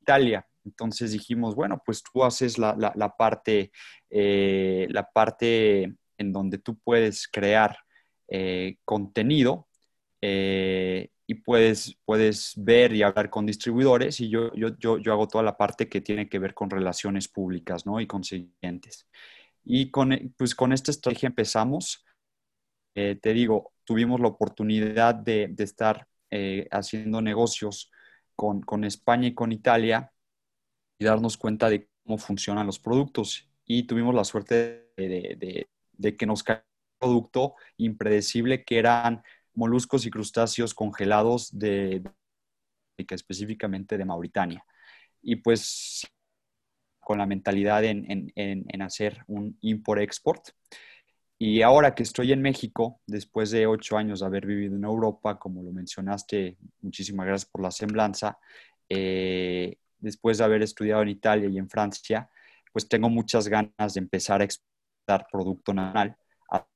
Italia. 0.00 0.46
Entonces 0.64 1.12
dijimos, 1.12 1.54
bueno, 1.54 1.82
pues 1.84 2.02
tú 2.02 2.24
haces 2.24 2.58
la, 2.58 2.74
parte, 3.18 3.72
eh, 4.10 4.86
la 4.90 5.08
parte 5.10 5.94
en 6.18 6.32
donde 6.32 6.58
tú 6.58 6.78
puedes 6.78 7.28
crear 7.28 7.78
eh, 8.28 8.76
contenido 8.84 9.68
eh, 10.20 11.08
y 11.26 11.34
puedes, 11.34 11.96
puedes 12.04 12.52
ver 12.56 12.92
y 12.94 13.02
hablar 13.02 13.30
con 13.30 13.46
distribuidores 13.46 14.20
y 14.20 14.28
yo, 14.28 14.52
yo, 14.54 14.76
yo, 14.78 15.12
hago 15.12 15.28
toda 15.28 15.44
la 15.44 15.56
parte 15.56 15.88
que 15.88 16.00
tiene 16.00 16.28
que 16.28 16.38
ver 16.38 16.54
con 16.54 16.70
relaciones 16.70 17.28
públicas 17.28 17.86
¿no? 17.86 18.00
y 18.00 18.06
con 18.06 18.24
siguientes. 18.24 19.06
Y 19.64 19.90
con, 19.90 20.34
pues 20.36 20.54
con 20.54 20.72
esta 20.72 20.90
estrategia 20.90 21.28
empezamos. 21.28 22.04
te 22.94 23.32
digo, 23.32 23.72
tuvimos 23.88 24.20
la 24.20 24.28
oportunidad 24.28 25.14
de, 25.14 25.54
estar 25.56 26.06
haciendo 26.70 27.22
negocios 27.22 27.90
con, 28.36 28.60
con 28.60 28.84
España 28.84 29.28
y 29.28 29.34
con 29.34 29.50
Italia 29.50 30.12
y 30.98 31.06
darnos 31.06 31.38
cuenta 31.38 31.70
de 31.70 31.88
cómo 32.04 32.18
funcionan 32.18 32.66
los 32.66 32.78
productos. 32.78 33.48
Y 33.64 33.84
tuvimos 33.84 34.14
la 34.14 34.24
suerte 34.24 34.92
de, 34.94 35.66
que 36.18 36.26
nos 36.26 36.42
cayó 36.42 36.60
un 36.60 36.98
producto 36.98 37.54
impredecible 37.78 38.62
que 38.62 38.78
eran 38.78 39.22
moluscos 39.54 40.04
y 40.04 40.10
crustáceos 40.10 40.74
congelados 40.74 41.48
de, 41.58 42.02
específicamente 42.98 43.96
de 43.96 44.04
Mauritania. 44.04 44.62
Y 45.22 45.36
pues 45.36 46.06
con 47.00 47.16
la 47.16 47.24
mentalidad 47.24 47.84
en, 47.84 48.32
en 48.36 48.82
hacer 48.82 49.24
un 49.28 49.56
import-export. 49.62 50.50
Y 51.40 51.62
ahora 51.62 51.94
que 51.94 52.02
estoy 52.02 52.32
en 52.32 52.42
México, 52.42 53.00
después 53.06 53.52
de 53.52 53.66
ocho 53.66 53.96
años 53.96 54.20
de 54.20 54.26
haber 54.26 54.44
vivido 54.44 54.74
en 54.74 54.82
Europa, 54.82 55.38
como 55.38 55.62
lo 55.62 55.70
mencionaste, 55.70 56.58
muchísimas 56.80 57.26
gracias 57.26 57.48
por 57.48 57.62
la 57.62 57.70
semblanza, 57.70 58.38
eh, 58.88 59.76
después 59.98 60.38
de 60.38 60.44
haber 60.44 60.62
estudiado 60.62 61.02
en 61.02 61.10
Italia 61.10 61.48
y 61.48 61.58
en 61.58 61.68
Francia, 61.68 62.28
pues 62.72 62.88
tengo 62.88 63.08
muchas 63.08 63.46
ganas 63.46 63.94
de 63.94 64.00
empezar 64.00 64.40
a 64.40 64.44
exportar 64.44 65.26
producto 65.30 65.72
nacional 65.72 66.16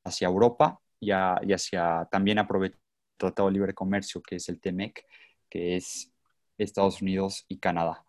hacia 0.05 0.29
Europa 0.29 0.81
y, 1.01 1.11
hacia 1.11 2.07
también 2.11 2.39
aprovechar 2.39 2.79
el 2.79 3.19
Tratado 3.19 3.49
de 3.49 3.55
Libre 3.55 3.75
Comercio, 3.75 4.23
que 4.23 4.37
es 4.37 4.49
el 4.49 4.61
TEMEC, 4.61 5.05
que 5.51 5.77
es 5.77 6.13
Estados 6.57 7.03
Unidos 7.03 7.45
y 7.49 7.59
Canadá. 7.59 8.05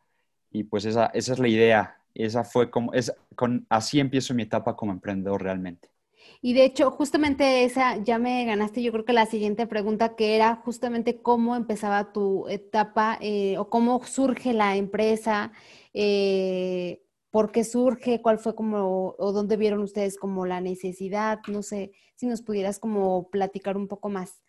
Y 0.51 0.65
pues 0.65 0.85
esa, 0.85 1.07
esa 1.07 1.33
es 1.33 1.39
la 1.39 1.47
idea. 1.47 1.97
Esa 2.13 2.43
fue 2.43 2.69
como, 2.69 2.93
es, 2.93 3.11
con, 3.35 3.65
así 3.69 3.99
empiezo 3.99 4.35
mi 4.35 4.43
etapa 4.43 4.75
como 4.75 4.91
emprendedor 4.91 5.41
realmente. 5.41 5.92
Y 6.41 6.53
de 6.53 6.65
hecho, 6.65 6.91
justamente 6.91 7.63
esa, 7.63 7.97
ya 8.03 8.19
me 8.19 8.43
ganaste, 8.45 8.83
yo 8.83 8.91
creo 8.91 9.05
que 9.05 9.13
la 9.13 9.25
siguiente 9.25 9.65
pregunta 9.67 10.15
que 10.15 10.35
era 10.35 10.57
justamente 10.57 11.21
cómo 11.21 11.55
empezaba 11.55 12.11
tu 12.11 12.47
etapa 12.49 13.17
eh, 13.21 13.57
o 13.57 13.69
cómo 13.69 14.03
surge 14.05 14.53
la 14.53 14.75
empresa, 14.75 15.53
eh, 15.93 17.01
por 17.31 17.51
qué 17.51 17.63
surge, 17.63 18.21
cuál 18.21 18.39
fue 18.39 18.55
como, 18.55 19.15
o 19.17 19.31
dónde 19.31 19.57
vieron 19.57 19.81
ustedes 19.81 20.17
como 20.17 20.45
la 20.45 20.59
necesidad, 20.61 21.39
no 21.47 21.63
sé, 21.63 21.93
si 22.15 22.27
nos 22.27 22.41
pudieras 22.41 22.79
como 22.79 23.29
platicar 23.29 23.77
un 23.77 23.87
poco 23.87 24.09
más. 24.09 24.41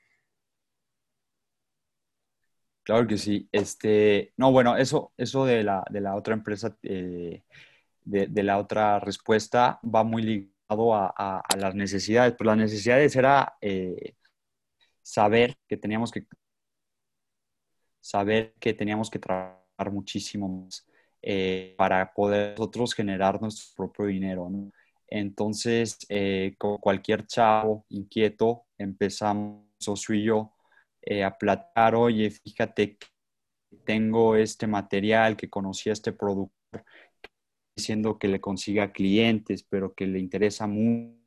Claro 2.83 3.07
que 3.07 3.17
sí. 3.19 3.49
Este, 3.53 4.33
no, 4.37 4.53
bueno, 4.53 4.77
eso, 4.77 5.13
eso 5.17 5.47
de 5.47 5.63
la, 5.65 5.85
de 5.91 6.01
la 6.01 6.17
otra 6.17 6.35
empresa, 6.35 6.77
eh, 6.83 7.43
de, 8.05 8.27
de, 8.27 8.43
la 8.43 8.59
otra 8.59 9.01
respuesta 9.01 9.81
va 9.83 10.05
muy 10.05 10.23
ligado 10.23 10.54
a, 10.69 11.43
las 11.59 11.75
necesidades. 11.75 12.35
Pues 12.37 12.47
las 12.47 12.57
necesidades 12.57 13.15
era 13.17 13.57
eh, 13.61 14.15
saber 15.03 15.57
que 15.69 15.77
teníamos 15.77 16.11
que 16.11 16.27
saber 18.01 18.55
que 18.61 18.75
teníamos 18.75 19.09
que 19.11 19.19
trabajar 19.19 19.91
muchísimo 19.91 20.49
más 20.49 20.87
eh, 21.23 21.75
para 21.79 22.13
poder 22.13 22.59
nosotros 22.59 22.95
generar 22.95 23.41
nuestro 23.41 23.75
propio 23.75 24.07
dinero. 24.07 24.51
Entonces, 25.09 25.99
eh, 26.09 26.55
como 26.59 26.79
cualquier 26.79 27.27
chavo 27.27 27.87
inquieto, 27.89 28.67
empezamos, 28.77 29.65
socio 29.79 30.15
y 30.15 30.25
yo, 30.25 30.53
a 31.25 31.37
platicar, 31.37 31.95
oye, 31.95 32.31
fíjate 32.31 32.97
que 32.97 33.07
tengo 33.85 34.37
este 34.37 34.67
material, 34.67 35.37
que 35.37 35.51
conocí 35.51 35.91
a 35.91 35.93
este 35.93 36.13
productor, 36.13 36.64
diciendo 37.77 38.19
que 38.19 38.29
le 38.29 38.41
consiga 38.41 38.93
clientes, 38.93 39.63
pero 39.63 39.95
que 39.95 40.07
le 40.07 40.19
interesa 40.19 40.67
mucho 40.67 41.25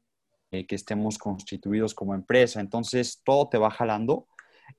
eh, 0.51 0.65
que 0.65 0.75
estemos 0.75 1.17
constituidos 1.17 1.93
como 1.93 2.15
empresa. 2.15 2.61
Entonces, 2.61 3.21
todo 3.25 3.49
te 3.49 3.57
va 3.57 3.69
jalando 3.69 4.27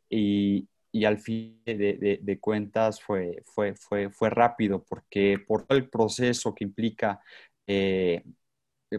y, 0.09 0.67
y 0.93 1.05
al 1.05 1.19
fin 1.19 1.61
de, 1.67 2.39
cuentas 2.41 3.03
fue, 3.03 3.43
fue, 3.45 3.75
fue, 3.75 4.11
fue 4.11 4.31
rápido 4.31 4.83
porque 4.85 5.39
por 5.47 5.67
todo 5.67 5.77
el 5.77 5.91
proceso 5.91 6.55
que 6.55 6.65
implica, 6.65 7.21
eh, 7.67 8.25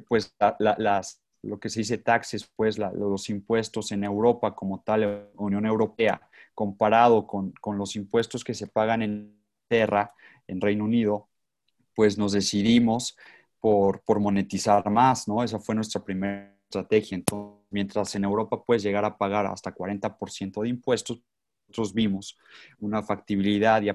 pues, 0.08 0.36
las, 0.60 1.24
lo 1.42 1.60
que 1.60 1.70
se 1.70 1.80
dice 1.80 1.98
taxes, 1.98 2.48
pues 2.56 2.78
los 2.78 3.30
impuestos 3.30 3.92
en 3.92 4.04
Europa 4.04 4.54
como 4.54 4.82
tal, 4.82 5.32
Unión 5.36 5.66
Europea, 5.66 6.22
comparado 6.54 7.26
con, 7.26 7.52
con 7.62 7.78
los 7.80 7.96
impuestos 7.96 8.44
que 8.44 8.54
se 8.54 8.68
pagan 8.68 9.02
en 9.02 9.42
Terra, 9.68 10.14
en 10.48 10.62
Reino 10.62 10.84
Unido, 10.84 11.29
pues 12.00 12.18
nos 12.18 12.32
decidimos 12.32 13.18
por, 13.60 14.02
por 14.04 14.22
monetizar 14.22 14.90
más, 14.90 15.28
¿no? 15.28 15.44
Esa 15.44 15.60
fue 15.60 15.76
nuestra 15.76 16.02
primera 16.02 16.56
estrategia. 16.64 17.18
Entonces, 17.18 17.60
mientras 17.72 18.16
en 18.16 18.24
Europa 18.24 18.64
puedes 18.64 18.84
llegar 18.84 19.04
a 19.04 19.18
pagar 19.18 19.46
hasta 19.48 19.76
40% 19.76 20.62
de 20.62 20.70
impuestos, 20.70 21.22
nosotros 21.68 21.94
vimos 21.94 22.38
una 22.80 23.04
factibilidad 23.04 23.82
y 23.82 23.92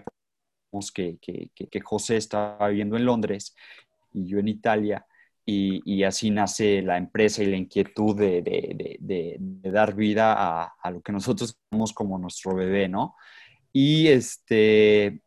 que, 0.93 1.17
que, 1.19 1.49
que, 1.55 1.81
José 1.81 2.19
estaba 2.19 2.69
viviendo 2.69 2.99
en 2.99 3.07
Londres 3.07 3.57
y 4.13 4.27
yo 4.27 4.39
en 4.39 4.49
Italia. 4.49 5.07
Y, 5.47 5.81
y, 5.91 6.03
así 6.03 6.31
nace 6.31 6.83
la 6.83 6.99
empresa 6.99 7.43
y 7.43 7.47
la 7.47 7.57
inquietud 7.57 8.15
de, 8.15 8.43
de, 8.43 8.99
de, 9.01 9.37
de 9.39 9.71
dar 9.71 9.95
vida 9.95 10.35
a, 10.35 10.75
a, 10.79 10.91
lo 10.91 11.01
que 11.01 11.13
nosotros 11.13 11.59
vemos 11.71 11.95
como 11.95 12.19
nuestro 12.19 12.55
bebé, 12.55 12.87
¿no? 12.87 13.17
Y 13.73 14.09
este, 14.09 15.23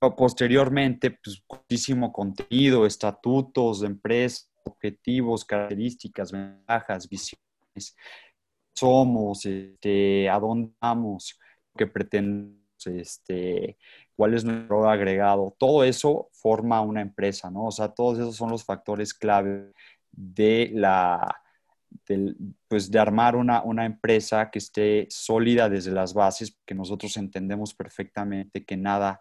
posteriormente, 0.00 1.10
pues, 1.10 1.42
muchísimo 1.48 2.12
contenido, 2.12 2.86
estatutos 2.86 3.80
de 3.80 3.88
empresa, 3.88 4.46
objetivos, 4.64 5.44
características, 5.44 6.32
ventajas, 6.32 7.08
visiones, 7.08 7.96
somos, 8.74 9.44
este, 9.44 10.28
a 10.28 10.38
dónde 10.38 10.72
vamos, 10.80 11.38
qué 11.76 11.86
pretendemos, 11.86 12.60
este, 12.86 13.76
cuál 14.16 14.34
es 14.34 14.44
nuestro 14.44 14.88
agregado. 14.88 15.54
Todo 15.58 15.84
eso 15.84 16.30
forma 16.32 16.80
una 16.80 17.02
empresa, 17.02 17.50
¿no? 17.50 17.66
O 17.66 17.70
sea, 17.70 17.88
todos 17.88 18.18
esos 18.18 18.36
son 18.36 18.50
los 18.50 18.64
factores 18.64 19.12
clave 19.12 19.72
de 20.10 20.70
la, 20.74 21.42
pues 22.68 22.90
de 22.90 22.98
armar 22.98 23.36
una, 23.36 23.62
una, 23.62 23.84
empresa 23.84 24.50
que 24.50 24.58
esté 24.58 25.06
sólida 25.10 25.68
desde 25.68 25.92
las 25.92 26.14
bases, 26.14 26.58
que 26.64 26.74
nosotros 26.74 27.16
entendemos 27.16 27.74
perfectamente 27.74 28.64
que 28.64 28.76
nada 28.76 29.20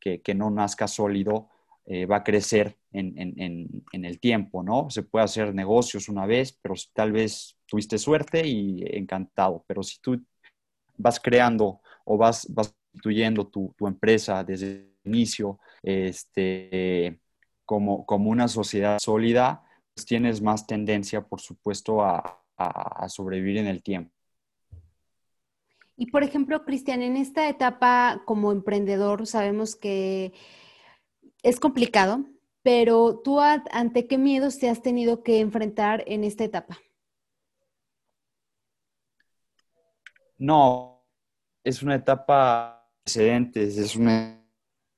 que, 0.00 0.20
que 0.22 0.34
no 0.34 0.50
nazca 0.50 0.88
sólido 0.88 1.48
eh, 1.88 2.04
va 2.04 2.16
a 2.16 2.24
crecer 2.24 2.76
en, 2.90 3.16
en, 3.16 3.84
en, 3.92 4.04
el 4.04 4.18
tiempo, 4.18 4.62
¿no? 4.64 4.90
Se 4.90 5.04
puede 5.04 5.24
hacer 5.24 5.54
negocios 5.54 6.08
una 6.08 6.26
vez, 6.26 6.52
pero 6.60 6.74
tal 6.92 7.12
vez 7.12 7.56
tuviste 7.64 7.96
suerte 7.98 8.44
y 8.44 8.82
encantado, 8.96 9.64
pero 9.68 9.84
si 9.84 10.00
tú 10.00 10.20
vas 10.96 11.20
creando 11.20 11.80
o 12.04 12.16
vas, 12.16 12.46
vas 12.52 12.74
construyendo 12.90 13.46
tu, 13.46 13.72
tu 13.76 13.86
empresa 13.86 14.42
desde 14.42 14.66
el 14.72 14.92
inicio 15.04 15.60
este, 15.82 17.20
como, 17.64 18.04
como 18.04 18.30
una 18.30 18.48
sociedad 18.48 18.98
sólida, 18.98 19.62
pues 19.94 20.06
tienes 20.06 20.42
más 20.42 20.66
tendencia, 20.66 21.20
por 21.22 21.40
supuesto, 21.40 22.02
a, 22.02 22.42
a 22.56 23.08
sobrevivir 23.08 23.58
en 23.58 23.66
el 23.68 23.82
tiempo. 23.82 24.15
Y 25.96 26.10
por 26.10 26.22
ejemplo, 26.22 26.64
Cristian, 26.64 27.02
en 27.02 27.16
esta 27.16 27.48
etapa 27.48 28.22
como 28.26 28.52
emprendedor 28.52 29.26
sabemos 29.26 29.76
que 29.76 30.34
es 31.42 31.58
complicado, 31.58 32.24
pero 32.62 33.20
tú 33.24 33.40
ante 33.40 34.06
qué 34.06 34.18
miedos 34.18 34.58
te 34.58 34.68
has 34.68 34.82
tenido 34.82 35.22
que 35.22 35.40
enfrentar 35.40 36.02
en 36.06 36.24
esta 36.24 36.44
etapa? 36.44 36.78
No, 40.36 41.06
es 41.64 41.82
una 41.82 41.94
etapa 41.94 42.90
precedente, 43.04 43.62
es 43.62 43.96
un 43.96 44.44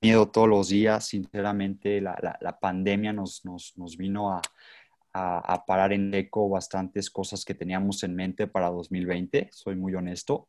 miedo 0.00 0.28
todos 0.30 0.48
los 0.48 0.68
días. 0.70 1.06
Sinceramente, 1.06 2.00
la, 2.00 2.58
pandemia 2.60 3.12
nos, 3.12 3.42
vino 3.96 4.32
a, 4.32 4.40
a, 5.12 5.64
parar 5.66 5.92
en 5.92 6.12
eco 6.14 6.48
bastantes 6.48 7.10
cosas 7.10 7.44
que 7.44 7.54
teníamos 7.54 8.02
en 8.02 8.16
mente 8.16 8.46
para 8.46 8.70
2020, 8.70 9.50
soy 9.52 9.76
muy 9.76 9.94
honesto. 9.94 10.48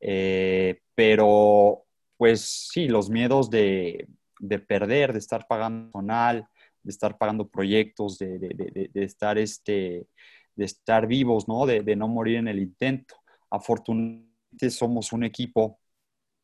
Eh, 0.00 0.80
pero, 0.94 1.84
pues 2.16 2.68
sí, 2.72 2.88
los 2.88 3.10
miedos 3.10 3.50
de, 3.50 4.08
de 4.40 4.58
perder, 4.58 5.12
de 5.12 5.18
estar 5.18 5.46
pagando 5.46 5.90
personal, 5.92 6.48
de 6.82 6.90
estar 6.90 7.18
pagando 7.18 7.48
proyectos, 7.48 8.18
de, 8.18 8.38
de, 8.38 8.90
de, 8.92 9.04
estar, 9.04 9.38
este, 9.38 10.06
de 10.54 10.64
estar 10.64 11.06
vivos, 11.06 11.48
¿no? 11.48 11.66
De, 11.66 11.96
no 11.96 12.08
morir 12.08 12.36
en 12.36 12.48
el 12.48 12.60
intento. 12.60 13.16
Afortunadamente 13.50 14.70
somos 14.70 15.12
un 15.12 15.24
equipo 15.24 15.80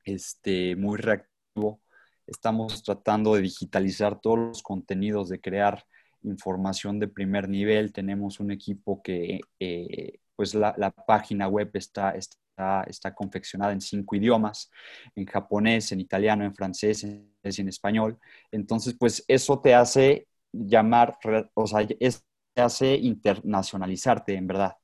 este, 0.05 0.75
muy 0.77 0.99
reactivo. 0.99 1.81
Estamos 2.27 2.83
tratando 2.83 3.35
de 3.35 3.43
digitalizar 3.43 4.21
todos 4.21 4.38
los 4.38 4.62
contenidos, 4.62 5.29
de 5.29 5.41
crear 5.41 5.85
información 6.23 6.99
de 6.99 7.09
primer 7.09 7.49
nivel. 7.49 7.93
Tenemos 7.93 8.41
un 8.41 8.51
equipo 8.51 9.03
que, 9.03 9.41
eh, 9.61 10.19
pues 10.37 10.55
la, 10.55 10.75
la, 10.77 10.91
página 10.91 11.49
web 11.49 11.71
está, 11.75 12.12
está 12.12 12.37
está, 12.87 13.15
confeccionada 13.15 13.73
en 13.73 13.81
cinco 13.81 14.17
idiomas, 14.17 14.71
en 15.15 15.27
japonés, 15.27 15.93
en 15.93 16.01
italiano, 16.01 16.45
en 16.45 16.55
francés, 16.55 17.05
en, 17.05 17.35
en 17.43 17.69
español. 17.69 18.19
Entonces, 18.51 18.95
pues 18.99 19.25
eso 19.29 19.61
te 19.61 19.75
hace 19.75 20.27
llamar, 20.53 21.19
o 21.55 21.67
sea, 21.67 21.87
te 21.87 22.62
hace 22.62 22.95
internacionalizarte, 22.97 24.35
en 24.35 24.47
verdad, 24.47 24.77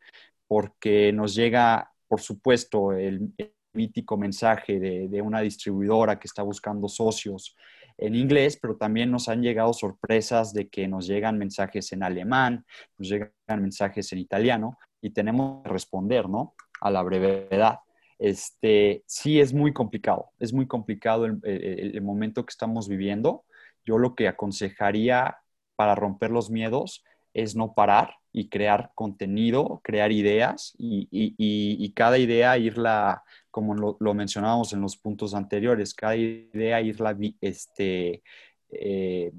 porque 0.46 1.12
nos 1.12 1.34
llega, 1.34 1.92
por 2.06 2.20
supuesto, 2.20 2.92
el, 2.92 3.32
mítico 3.74 4.16
mensaje 4.16 4.80
de, 4.80 5.08
de, 5.08 5.22
una 5.22 5.40
distribuidora 5.40 6.18
que 6.18 6.26
está 6.26 6.42
buscando 6.42 6.88
socios 6.88 7.54
en 7.98 8.14
inglés, 8.14 8.58
pero 8.60 8.76
también 8.76 9.10
nos 9.10 9.28
han 9.28 9.42
llegado 9.42 9.72
sorpresas 9.72 10.52
de 10.52 10.68
que 10.68 10.88
nos 10.88 11.06
llegan 11.06 11.38
mensajes 11.38 11.92
en 11.92 12.02
alemán, 12.02 12.64
nos 12.96 13.08
llegan 13.08 13.32
mensajes 13.60 14.12
en 14.12 14.18
italiano 14.20 14.78
y 15.00 15.10
tenemos 15.10 15.62
que 15.62 15.70
responder, 15.70 16.28
¿no? 16.28 16.54
A 16.80 16.90
la 16.90 17.02
brevedad. 17.02 17.80
Este, 18.18 19.04
sí 19.06 19.40
es 19.40 19.52
muy 19.54 19.72
complicado, 19.72 20.30
es 20.40 20.52
muy 20.52 20.66
complicado 20.66 21.24
el, 21.24 22.02
momento 22.02 22.44
que 22.44 22.50
estamos 22.50 22.88
viviendo. 22.88 23.44
Yo 23.84 23.98
lo 23.98 24.14
que 24.14 24.28
aconsejaría 24.28 25.38
para 25.76 25.94
romper 25.94 26.30
los 26.30 26.50
miedos 26.50 27.04
es 27.32 27.54
no 27.54 27.74
parar 27.74 28.14
y 28.32 28.48
crear 28.48 28.90
contenido, 28.94 29.80
crear 29.84 30.10
ideas 30.10 30.74
y, 30.78 31.92
cada 31.94 32.18
idea 32.18 32.58
irla, 32.58 33.22
como 33.50 33.74
lo, 33.74 34.14
mencionábamos 34.14 34.72
en 34.72 34.80
los 34.80 34.96
puntos 34.96 35.34
anteriores, 35.34 35.94
cada 35.94 36.16
idea 36.16 36.80
irla 36.80 37.16
este, 37.40 38.22
eh, 38.70 39.32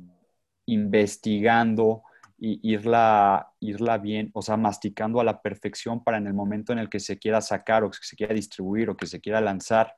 investigando, 0.65 2.03
y 2.39 2.59
irla, 2.63 3.53
irla 3.59 3.97
bien, 3.97 4.31
o 4.33 4.41
sea, 4.41 4.57
masticando 4.57 5.19
a 5.19 5.23
la 5.23 5.41
perfección 5.41 6.03
para 6.03 6.17
en 6.17 6.27
el 6.27 6.33
momento 6.33 6.73
en 6.73 6.79
el 6.79 6.89
que 6.89 6.99
se 6.99 7.17
quiera 7.17 7.41
sacar 7.41 7.83
o 7.83 7.91
que 7.91 7.97
se 8.01 8.15
quiera 8.15 8.33
distribuir 8.33 8.89
o 8.89 8.97
que 8.97 9.07
se 9.07 9.19
quiera 9.19 9.41
lanzar 9.41 9.95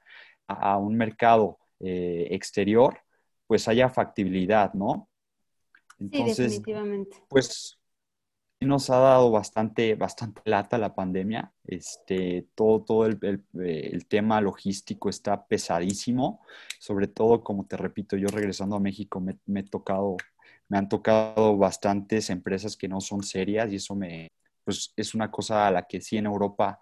a, 0.47 0.77
un 0.77 0.95
mercado 0.95 1.60
eh, 1.80 2.27
exterior, 2.32 2.99
pues 3.47 3.67
haya 3.67 3.89
factibilidad, 3.89 4.73
¿no? 4.73 5.10
Entonces, 5.99 6.36
sí, 6.36 6.43
definitivamente. 6.43 7.17
Pues 7.30 7.77
nos 8.60 8.89
ha 8.89 8.97
dado 8.97 9.32
bastante, 9.32 9.95
bastante 9.95 10.41
lata 10.45 10.77
la 10.77 10.93
pandemia. 10.93 11.51
Este, 11.63 12.47
todo 12.56 12.84
todo 12.84 13.06
el, 13.08 13.19
el, 13.54 14.06
tema 14.08 14.39
logístico 14.41 15.10
está 15.10 15.45
pesadísimo. 15.47 16.41
Sobre 16.80 17.08
todo, 17.08 17.43
como 17.43 17.65
te 17.65 17.77
repito, 17.77 18.17
yo 18.17 18.27
regresando 18.27 18.75
a 18.75 18.80
México 18.80 19.19
me, 19.19 19.39
me 19.45 19.62
he 19.62 19.63
tocado 19.63 20.17
me 20.71 20.77
han 20.77 20.88
tocado 20.88 21.57
bastantes 21.57 22.29
empresas 22.29 22.77
que 22.77 22.88
no 22.88 23.01
son 23.01 23.23
serias 23.23 23.69
y 23.73 23.75
eso 23.75 23.93
me, 23.93 24.31
pues 24.63 24.93
es 24.95 25.13
una 25.13 25.29
cosa 25.29 25.67
a 25.67 25.71
la 25.71 25.84
que 25.84 25.99
sí 25.99 26.15
en 26.15 26.27
Europa, 26.27 26.79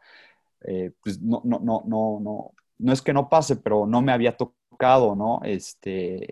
eh, 0.61 0.91
pues 1.01 1.19
no, 1.19 1.41
no, 1.43 1.57
no, 1.57 1.81
no, 1.87 2.19
no, 2.21 2.51
no 2.77 2.93
es 2.93 3.01
que 3.01 3.13
no 3.13 3.27
pase, 3.27 3.55
pero 3.55 3.87
no 3.87 4.03
me 4.03 4.11
había 4.11 4.37
tocado, 4.37 5.15
¿no? 5.15 5.41
Este, 5.43 6.27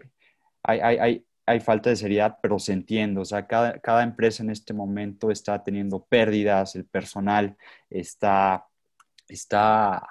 hay, 0.61 0.79
hay, 0.99 1.25
hay, 1.47 1.59
falta 1.59 1.89
de 1.89 1.95
seriedad, 1.95 2.37
pero 2.43 2.59
se 2.59 2.73
entiende. 2.73 3.21
O 3.21 3.25
sea, 3.25 3.47
cada, 3.47 3.79
cada 3.79 4.03
empresa 4.03 4.43
en 4.43 4.51
este 4.51 4.75
momento 4.75 5.31
está 5.31 5.63
teniendo 5.63 6.05
pérdidas, 6.05 6.75
el 6.75 6.85
personal 6.85 7.57
está, 7.89 8.67
está 9.27 10.07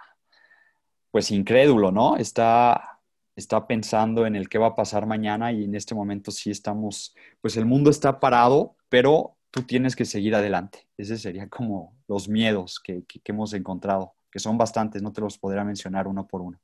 pues 1.12 1.30
incrédulo, 1.30 1.92
¿no? 1.92 2.16
Está, 2.16 2.95
está 3.37 3.66
pensando 3.66 4.27
en 4.27 4.35
el 4.35 4.49
qué 4.49 4.59
va 4.59 4.68
a 4.68 4.75
pasar 4.75 5.07
mañana 5.07 5.53
y 5.53 5.64
en 5.64 5.75
este 5.75 5.94
momento 5.94 6.31
sí 6.31 6.51
estamos, 6.51 7.14
pues 7.40 7.57
el 7.57 7.66
mundo 7.66 7.90
está 7.90 8.18
parado, 8.18 8.77
pero 8.88 9.37
tú 9.51 9.62
tienes 9.62 9.94
que 9.94 10.05
seguir 10.05 10.35
adelante. 10.35 10.88
Ese 10.96 11.18
sería 11.18 11.49
como 11.49 11.94
los 12.09 12.29
miedos 12.29 12.81
que, 12.81 13.05
que 13.05 13.20
hemos 13.27 13.53
encontrado, 13.53 14.14
que 14.31 14.38
son 14.38 14.59
bastantes, 14.59 15.03
no 15.03 15.12
te 15.12 15.20
los 15.20 15.38
podría 15.38 15.64
mencionar 15.64 16.09
uno 16.09 16.27
por 16.27 16.40
uno. 16.40 16.59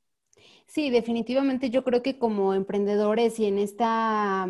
Sí, 0.67 0.91
definitivamente 0.91 1.71
yo 1.71 1.85
creo 1.85 2.03
que 2.03 2.19
como 2.19 2.55
emprendedores 2.55 3.39
y 3.39 3.47
en 3.47 3.59
esta 3.59 4.49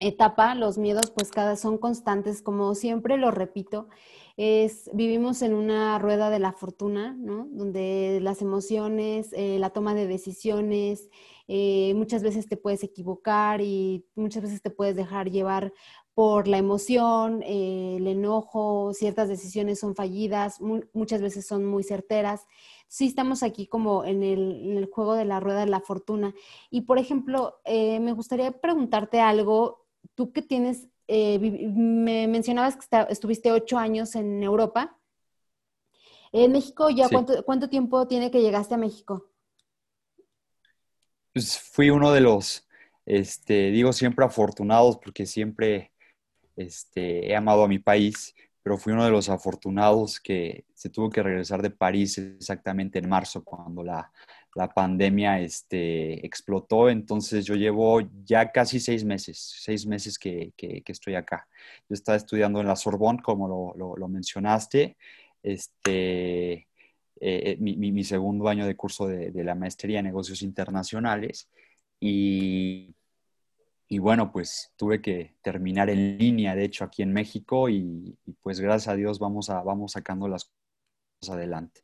etapa 0.00 0.54
los 0.54 0.78
miedos 0.78 1.10
pues 1.10 1.30
cada 1.30 1.56
son 1.56 1.78
constantes, 1.78 2.42
como 2.42 2.74
siempre 2.74 3.16
lo 3.16 3.30
repito, 3.30 3.88
es 4.40 4.88
vivimos 4.94 5.42
en 5.42 5.52
una 5.52 5.98
rueda 5.98 6.30
de 6.30 6.38
la 6.38 6.52
fortuna, 6.52 7.12
¿no? 7.12 7.46
Donde 7.50 8.20
las 8.22 8.40
emociones, 8.40 9.34
eh, 9.34 9.58
la 9.58 9.68
toma 9.68 9.94
de 9.94 10.06
decisiones, 10.06 11.10
eh, 11.46 11.92
muchas 11.94 12.22
veces 12.22 12.48
te 12.48 12.56
puedes 12.56 12.82
equivocar 12.82 13.60
y 13.60 14.06
muchas 14.14 14.42
veces 14.42 14.62
te 14.62 14.70
puedes 14.70 14.96
dejar 14.96 15.30
llevar 15.30 15.74
por 16.14 16.48
la 16.48 16.56
emoción, 16.56 17.42
eh, 17.42 17.96
el 17.98 18.06
enojo, 18.06 18.94
ciertas 18.94 19.28
decisiones 19.28 19.78
son 19.78 19.94
fallidas, 19.94 20.58
muchas 20.94 21.20
veces 21.20 21.46
son 21.46 21.66
muy 21.66 21.82
certeras 21.82 22.46
sí 22.88 23.06
estamos 23.06 23.44
aquí 23.44 23.68
como 23.68 24.04
en 24.04 24.24
el, 24.24 24.88
juego 24.90 25.14
de 25.14 25.24
la 25.24 25.38
rueda 25.38 25.60
de 25.60 25.70
la 25.70 25.80
fortuna. 25.80 26.34
Y 26.70 26.80
por 26.80 26.98
ejemplo, 26.98 27.60
me 27.64 28.12
gustaría 28.12 28.50
preguntarte 28.50 29.20
algo, 29.20 29.86
tú 30.16 30.32
que 30.32 30.42
tienes, 30.42 30.88
eh, 31.12 31.38
me 31.40 32.28
mencionabas 32.28 32.76
que 32.76 33.06
estuviste 33.08 33.50
ocho 33.50 33.78
años 33.78 34.14
en 34.14 34.42
Europa. 34.42 34.96
En 36.32 36.52
México, 36.52 36.88
¿ya 36.90 37.08
cuánto, 37.44 37.68
tiempo 37.68 38.06
tiene 38.06 38.30
que 38.30 38.40
llegaste 38.40 38.74
a 38.74 38.78
México? 38.78 39.28
Pues 41.32 41.58
fui 41.58 41.90
uno 41.90 42.12
de 42.12 42.20
los, 42.20 42.68
este, 43.04 43.72
digo 43.72 43.92
siempre 43.92 44.24
afortunados 44.24 44.98
porque 44.98 45.26
siempre 45.26 45.92
este, 46.54 47.28
he 47.28 47.34
amado 47.34 47.64
a 47.64 47.68
mi 47.68 47.80
país 47.80 48.34
pero 48.62 48.76
fui 48.76 48.92
uno 48.92 49.04
de 49.04 49.10
los 49.10 49.28
afortunados 49.28 50.20
que 50.20 50.66
se 50.74 50.90
tuvo 50.90 51.10
que 51.10 51.22
regresar 51.22 51.62
de 51.62 51.70
París 51.70 52.18
exactamente 52.18 52.98
en 52.98 53.08
marzo, 53.08 53.42
cuando 53.42 53.82
la, 53.82 54.12
pandemia 54.74 55.40
este, 55.40 56.24
explotó. 56.26 56.88
Entonces 56.90 57.44
yo 57.44 57.54
llevo 57.54 58.00
ya 58.24 58.50
casi 58.52 58.80
seis 58.80 59.04
meses, 59.04 59.38
seis 59.38 59.86
meses 59.86 60.18
que, 60.18 60.52
estoy 60.86 61.14
acá. 61.14 61.48
Yo 61.88 61.94
estaba 61.94 62.16
estudiando 62.16 62.60
en 62.60 62.66
la 62.66 62.76
Sorbonne, 62.76 63.22
como 63.22 63.74
lo, 63.76 64.08
mencionaste, 64.08 64.96
este, 65.42 66.52
eh, 66.52 66.66
eh, 67.20 67.56
mi, 67.60 68.04
segundo 68.04 68.48
año 68.48 68.66
de 68.66 68.76
curso 68.76 69.06
de, 69.06 69.30
de 69.30 69.44
la 69.44 69.54
maestría 69.54 70.00
en 70.00 70.06
negocios 70.06 70.42
internacionales. 70.42 71.48
Y 72.00 72.94
y 73.92 73.98
bueno, 73.98 74.30
pues 74.30 74.72
tuve 74.76 75.02
que 75.02 75.34
terminar 75.42 75.90
en 75.90 76.16
línea, 76.16 76.54
de 76.54 76.64
hecho, 76.64 76.84
aquí 76.84 77.02
en 77.02 77.12
México 77.12 77.68
y, 77.68 78.16
pues 78.40 78.60
gracias 78.60 78.86
a 78.86 78.94
Dios 78.94 79.18
vamos, 79.18 79.50
a, 79.50 79.62
vamos 79.62 79.92
sacando 79.92 80.28
las 80.28 80.44
cosas 81.18 81.34
adelante. 81.34 81.82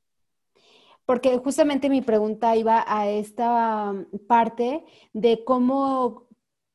Porque 1.07 1.39
justamente 1.39 1.89
mi 1.89 2.03
pregunta 2.03 2.57
iba 2.57 2.85
a 2.87 3.09
esta 3.09 3.95
parte 4.29 4.85
de 5.13 5.45
cómo 5.45 6.27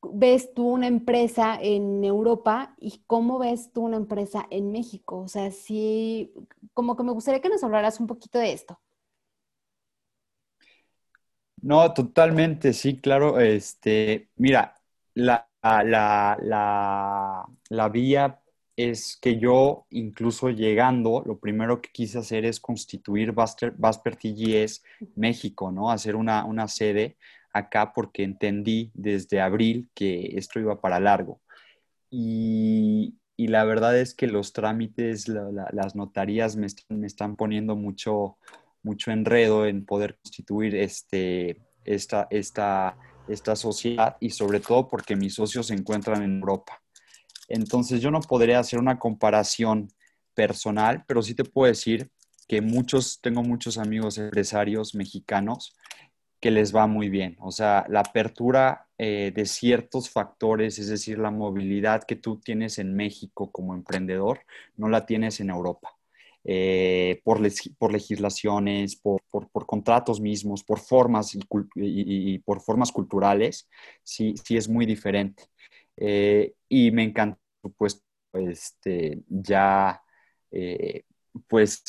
ves 0.02 0.52
tú 0.54 0.68
una 0.68 0.86
empresa 0.88 1.58
en 1.60 2.02
Europa 2.04 2.74
y 2.80 3.02
cómo 3.06 3.38
ves 3.38 3.72
tú 3.72 3.82
una 3.84 3.96
empresa 3.98 4.46
en 4.50 4.72
México. 4.72 5.18
O 5.20 5.28
sea, 5.28 5.50
sí, 5.52 6.32
como 6.74 6.96
que 6.96 7.04
me 7.04 7.12
gustaría 7.12 7.40
que 7.40 7.48
nos 7.50 7.62
hablaras 7.64 8.00
un 8.00 8.06
poquito 8.08 8.38
de 8.38 8.52
esto. 8.52 8.80
No, 11.62 11.92
totalmente, 11.94 12.72
sí, 12.72 13.00
claro. 13.00 13.38
Este, 13.40 14.30
mira, 14.36 14.74
la, 15.14 15.48
la, 15.62 17.46
la, 17.70 17.88
vía 17.88 18.41
es 18.76 19.18
que 19.20 19.38
yo, 19.38 19.86
incluso 19.90 20.50
llegando, 20.50 21.22
lo 21.26 21.38
primero 21.38 21.80
que 21.80 21.90
quise 21.92 22.18
hacer 22.18 22.44
es 22.44 22.60
constituir 22.60 23.32
Vasper 23.32 24.16
TGS 24.16 24.82
México, 25.14 25.70
¿no? 25.70 25.90
Hacer 25.90 26.16
una, 26.16 26.44
una 26.44 26.68
sede 26.68 27.16
acá 27.52 27.92
porque 27.92 28.24
entendí 28.24 28.90
desde 28.94 29.40
abril 29.40 29.90
que 29.94 30.38
esto 30.38 30.58
iba 30.58 30.80
para 30.80 31.00
largo. 31.00 31.40
Y, 32.10 33.14
y 33.36 33.48
la 33.48 33.64
verdad 33.64 33.98
es 33.98 34.14
que 34.14 34.26
los 34.26 34.52
trámites, 34.52 35.28
las 35.28 35.94
notarías 35.94 36.56
me 36.56 36.66
están, 36.66 37.00
me 37.00 37.06
están, 37.06 37.36
poniendo 37.36 37.76
mucho, 37.76 38.38
mucho 38.82 39.10
enredo 39.10 39.66
en 39.66 39.84
poder 39.84 40.16
constituir 40.16 40.76
este, 40.76 41.60
esta, 41.84 42.26
esta 42.30 42.96
esta 43.28 43.56
sociedad 43.56 44.16
y 44.20 44.30
sobre 44.30 44.60
todo 44.60 44.88
porque 44.88 45.16
mis 45.16 45.34
socios 45.34 45.66
se 45.66 45.74
encuentran 45.74 46.22
en 46.22 46.38
Europa. 46.38 46.81
Entonces 47.48 48.00
yo 48.00 48.10
no 48.10 48.20
podría 48.20 48.58
hacer 48.58 48.78
una 48.78 48.98
comparación 48.98 49.88
personal, 50.34 51.04
pero 51.06 51.22
sí 51.22 51.34
te 51.34 51.44
puedo 51.44 51.68
decir 51.68 52.10
que 52.48 52.60
muchos, 52.60 53.20
tengo 53.20 53.42
muchos 53.42 53.78
amigos 53.78 54.18
empresarios 54.18 54.94
mexicanos 54.94 55.76
que 56.40 56.50
les 56.50 56.74
va 56.74 56.86
muy 56.86 57.08
bien. 57.08 57.36
O 57.40 57.52
sea, 57.52 57.86
la 57.88 58.00
apertura 58.00 58.88
eh, 58.98 59.32
de 59.34 59.46
ciertos 59.46 60.10
factores, 60.10 60.78
es 60.78 60.88
decir, 60.88 61.18
la 61.18 61.30
movilidad 61.30 62.02
que 62.04 62.16
tú 62.16 62.40
tienes 62.40 62.78
en 62.78 62.94
México 62.94 63.52
como 63.52 63.74
emprendedor, 63.74 64.40
no 64.76 64.88
la 64.88 65.06
tienes 65.06 65.40
en 65.40 65.50
Europa. 65.50 65.96
Eh, 66.44 67.20
por, 67.22 67.40
por, 67.78 67.92
legislaciones, 67.92 68.96
por, 68.96 69.22
por, 69.30 69.64
contratos 69.64 70.20
mismos, 70.20 70.64
por 70.64 70.80
formas 70.80 71.36
y, 71.76 72.38
por 72.40 72.60
formas 72.60 72.90
culturales, 72.90 73.68
sí, 74.02 74.34
sí 74.44 74.56
es 74.56 74.68
muy 74.68 74.84
diferente. 74.84 75.44
Eh, 75.96 76.54
y 76.68 76.90
me 76.90 77.04
encanta, 77.04 77.38
pues, 77.76 78.02
este, 78.32 79.22
ya, 79.28 80.02
eh, 80.50 81.04
pues, 81.48 81.82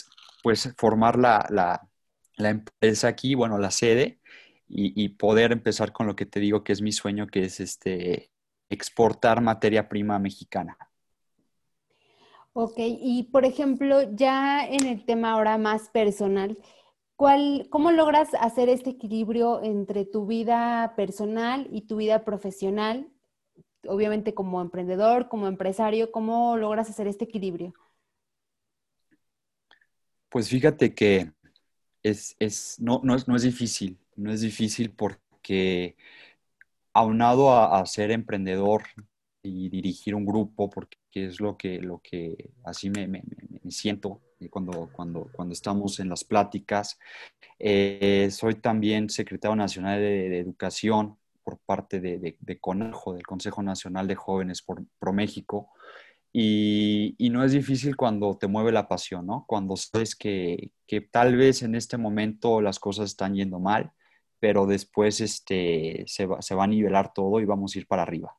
pues, 0.44 0.74
formar 0.78 1.18
la, 1.18 1.46
la, 2.38 2.50
empresa 2.50 3.08
aquí, 3.08 3.36
bueno, 3.36 3.58
la 3.58 3.72
sede, 3.72 4.20
y, 4.68 4.94
y, 5.02 5.10
poder 5.10 5.52
empezar 5.52 5.94
con 5.94 6.08
lo 6.08 6.16
que 6.16 6.26
te 6.26 6.40
digo 6.40 6.64
que 6.64 6.74
es 6.74 6.82
mi 6.82 6.92
sueño, 6.92 7.28
que 7.28 7.46
es 7.46 7.60
este, 7.60 8.32
exportar 8.70 9.42
materia 9.42 9.88
prima 9.88 10.20
mexicana. 10.20 10.78
Ok, 12.54 12.76
y 12.78 13.24
por 13.32 13.46
ejemplo, 13.46 14.04
ya 14.16 14.66
en 14.66 14.86
el 14.86 15.06
tema 15.06 15.32
ahora 15.32 15.58
más 15.58 15.90
personal, 15.90 16.58
¿cuál, 17.16 17.68
¿cómo 17.72 17.92
logras 17.92 18.30
hacer 18.40 18.70
este 18.70 18.92
equilibrio 18.92 19.64
entre 19.64 20.06
tu 20.06 20.28
vida 20.28 20.94
personal 20.96 21.68
y 21.72 21.88
tu 21.88 21.98
vida 21.98 22.24
profesional? 22.24 23.13
Obviamente 23.88 24.34
como 24.34 24.62
emprendedor, 24.62 25.28
como 25.28 25.48
empresario, 25.48 26.12
¿cómo 26.12 26.58
logras 26.58 26.90
hacer 26.90 27.08
este 27.08 27.26
equilibrio? 27.26 27.74
Pues 30.30 30.50
fíjate 30.50 30.94
que 30.96 31.32
es, 32.02 32.36
no, 32.80 33.02
no, 33.04 33.16
es, 33.16 33.28
no 33.28 33.36
es 33.36 33.44
difícil, 33.44 34.00
no 34.16 34.32
es 34.32 34.42
difícil 34.42 34.92
porque 34.92 35.96
aunado 36.94 37.52
a, 37.52 37.80
a 37.80 37.86
ser 37.86 38.12
emprendedor 38.12 38.84
y 39.44 39.70
dirigir 39.70 40.16
un 40.16 40.26
grupo, 40.26 40.70
porque 40.70 40.98
es 41.14 41.40
lo 41.40 41.58
que, 41.58 41.80
lo 41.80 42.00
que 42.00 42.52
así 42.64 42.90
me, 42.90 43.08
me, 43.08 43.22
siento 43.70 44.22
cuando, 44.50 44.90
cuando, 44.92 45.30
cuando 45.34 45.54
estamos 45.54 46.00
en 46.00 46.10
las 46.10 46.24
pláticas. 46.24 46.98
Eh, 47.60 48.30
soy 48.32 48.56
también 48.56 49.10
secretario 49.10 49.56
nacional 49.56 50.00
de, 50.00 50.40
Educación 50.40 51.18
por 51.44 51.60
parte 51.60 52.00
de, 52.00 52.20
de, 52.20 52.38
de, 52.40 52.60
CONAJO, 52.60 53.14
del 53.14 53.26
Consejo 53.26 53.62
Nacional 53.64 54.08
de 54.08 54.16
Jóvenes 54.16 54.62
por, 54.62 54.84
Pro 55.00 55.14
México. 55.14 55.70
Y, 56.32 57.16
no 57.32 57.44
es 57.44 57.52
difícil 57.52 57.96
cuando 57.96 58.38
te 58.38 58.48
mueve 58.48 58.72
la 58.72 58.88
pasión, 58.88 59.28
¿no? 59.28 59.46
Cuando 59.48 59.76
sabes 59.78 60.16
que, 60.16 60.72
que, 60.88 61.02
tal 61.02 61.36
vez 61.36 61.62
en 61.62 61.76
este 61.76 61.98
momento 61.98 62.62
las 62.62 62.80
cosas 62.80 63.12
están 63.12 63.36
yendo 63.36 63.60
mal, 63.60 63.92
pero 64.40 64.66
después 64.66 65.22
este, 65.22 66.04
se, 66.08 66.26
va, 66.26 66.42
se 66.42 66.56
va 66.56 66.64
a 66.66 66.68
nivelar 66.68 67.14
todo 67.14 67.40
y 67.40 67.46
vamos 67.46 67.76
a 67.76 67.80
ir 67.80 67.88
para 67.88 68.02
arriba. 68.02 68.36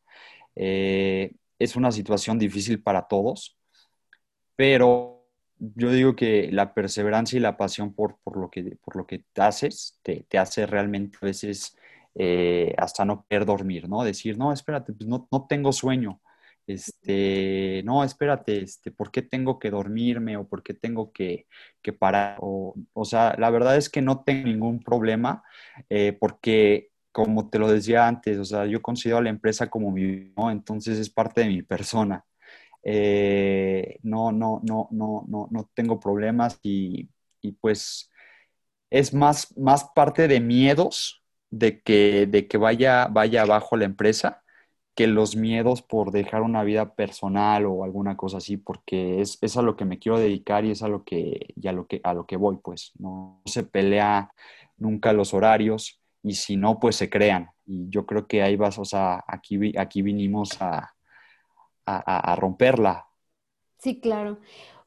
Eh, 0.57 1.35
es 1.59 1.77
una 1.77 1.93
situación 1.93 2.39
difícil 2.39 2.83
para 2.83 3.07
todos, 3.09 3.57
pero 4.57 5.15
yo 5.59 5.91
digo 5.91 6.17
que 6.17 6.51
la 6.53 6.75
perseverancia 6.75 7.37
y 7.37 7.41
la 7.41 7.57
pasión 7.57 7.95
por, 7.95 8.19
lo, 8.37 8.51
que, 8.51 8.77
por 8.83 8.97
lo 8.97 9.07
que 9.07 9.25
haces 9.37 9.99
te, 10.03 10.27
hace 10.37 10.67
realmente 10.67 11.19
a 11.21 11.27
veces 11.27 11.77
eh, 12.15 12.75
hasta 12.79 13.05
no 13.05 13.25
poder 13.25 13.45
dormir, 13.47 13.89
¿no? 13.89 14.05
Decir, 14.05 14.39
no, 14.39 14.53
espérate, 14.53 14.93
pues 14.93 15.09
no, 15.09 15.47
tengo 15.49 15.73
sueño. 15.73 16.21
Este, 16.67 17.83
no, 17.85 18.05
espérate, 18.05 18.63
este, 18.63 18.91
¿por 18.91 19.11
qué 19.11 19.23
tengo 19.23 19.59
que 19.59 19.71
dormirme 19.71 20.37
o 20.37 20.49
por 20.49 20.63
qué 20.63 20.75
tengo 20.75 21.13
que, 21.13 21.47
parar? 21.99 22.39
O, 22.41 22.75
sea, 23.05 23.35
la 23.39 23.51
verdad 23.51 23.77
es 23.77 23.91
que 23.91 24.03
no 24.03 24.23
tengo 24.25 24.49
ningún 24.49 24.83
problema 24.83 25.43
eh, 25.91 26.17
porque 26.19 26.91
como 27.13 27.49
te 27.49 27.59
lo 27.61 27.69
decía 27.71 28.09
antes, 28.09 28.39
o 28.39 28.45
sea, 28.45 28.67
yo 28.67 28.83
considero 28.83 29.19
a 29.19 29.23
la 29.23 29.31
empresa 29.31 29.71
como 29.71 29.93
mi, 29.93 30.33
¿no? 30.37 30.51
Entonces 30.51 30.99
es 30.99 31.11
parte 31.11 31.43
de 31.43 31.49
mi 31.49 31.63
persona. 31.63 32.25
Eh, 32.83 33.99
no, 34.03 34.33
no, 34.33 34.61
no, 34.65 34.89
no, 34.91 35.25
no, 35.29 35.49
no 35.51 35.71
tengo 35.75 36.01
problemas 36.01 36.59
y, 36.63 37.09
y, 37.41 37.53
pues 37.53 38.11
es 38.91 39.15
más, 39.15 39.57
más 39.57 39.85
parte 39.95 40.29
de 40.29 40.41
miedos 40.41 41.24
de 41.59 41.81
que, 41.83 42.27
de 42.27 42.49
que 42.49 42.59
vaya, 42.59 43.07
vaya 43.07 43.43
abajo 43.43 43.77
la 43.77 43.85
empresa 43.85 44.43
que 44.95 45.07
los 45.07 45.37
miedos 45.37 45.83
por 45.83 46.13
dejar 46.13 46.43
una 46.43 46.63
vida 46.63 46.95
personal 46.95 47.67
o 47.67 47.85
alguna 47.85 48.17
cosa 48.17 48.39
así, 48.39 48.57
porque 48.57 49.21
es, 49.21 49.39
es 49.41 49.57
a 49.57 49.63
lo 49.63 49.77
que 49.77 49.85
me 49.85 49.99
quiero 49.99 50.19
dedicar 50.19 50.65
y 50.65 50.71
es 50.71 50.83
a 50.83 50.89
lo 50.89 51.05
que, 51.05 51.55
a 51.65 51.73
lo 51.73 51.87
que, 51.87 52.01
a 52.05 52.15
lo 52.15 52.27
que 52.27 52.37
voy, 52.37 52.59
pues 52.63 52.93
no 52.99 53.43
se 53.45 53.65
pelea 53.65 54.33
nunca 54.77 55.13
los 55.13 55.35
horarios 55.35 56.01
y 56.23 56.35
si 56.35 56.57
no, 56.57 56.79
pues 56.79 56.97
se 56.97 57.11
crean. 57.11 57.51
Y 57.67 57.89
yo 57.89 58.07
creo 58.07 58.27
que 58.27 58.43
ahí 58.43 58.57
vas, 58.57 58.79
o 58.79 58.85
sea, 58.85 59.25
aquí, 59.27 59.77
aquí 59.77 60.03
vinimos 60.03 60.61
a, 60.61 60.95
a, 61.87 62.37
romperla. 62.37 63.07
Sí, 63.79 64.01
claro. 64.01 64.39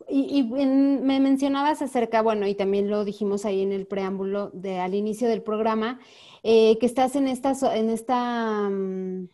Y, 0.09 0.43
me 0.43 1.19
mencionabas 1.19 1.81
acerca, 1.81 2.21
bueno, 2.21 2.47
y 2.47 2.55
también 2.55 2.89
lo 2.89 3.03
dijimos 3.03 3.45
ahí 3.45 3.61
en 3.61 3.73
el 3.73 3.87
preámbulo 3.87 4.51
de 4.53 4.79
al 4.79 4.95
inicio 4.95 5.27
del 5.27 5.43
programa, 5.43 5.99
eh, 6.43 6.77
que 6.79 6.85
estás 6.85 7.15
en 7.15 7.27
esta, 7.27 7.53
en 7.75 7.89
esta 7.89 8.69
mm, 8.69 9.27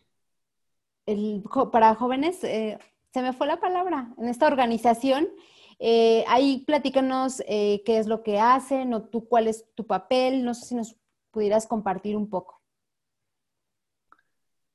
para 1.70 1.94
jóvenes, 1.94 2.42
eh, 2.44 2.78
se 3.12 3.22
me 3.22 3.32
fue 3.32 3.46
la 3.46 3.60
palabra, 3.60 4.12
en 4.18 4.28
esta 4.28 4.46
organización. 4.46 5.28
Eh, 5.78 6.24
ahí 6.28 6.64
platícanos 6.66 7.42
eh, 7.46 7.82
qué 7.84 7.98
es 7.98 8.06
lo 8.06 8.22
que 8.22 8.38
hacen 8.38 8.94
o 8.94 9.02
tú 9.02 9.28
cuál 9.28 9.48
es 9.48 9.66
tu 9.74 9.86
papel. 9.86 10.44
No 10.44 10.54
sé 10.54 10.66
si 10.66 10.74
nos 10.74 10.96
pudieras 11.30 11.66
compartir 11.66 12.16
un 12.16 12.28
poco. 12.28 12.60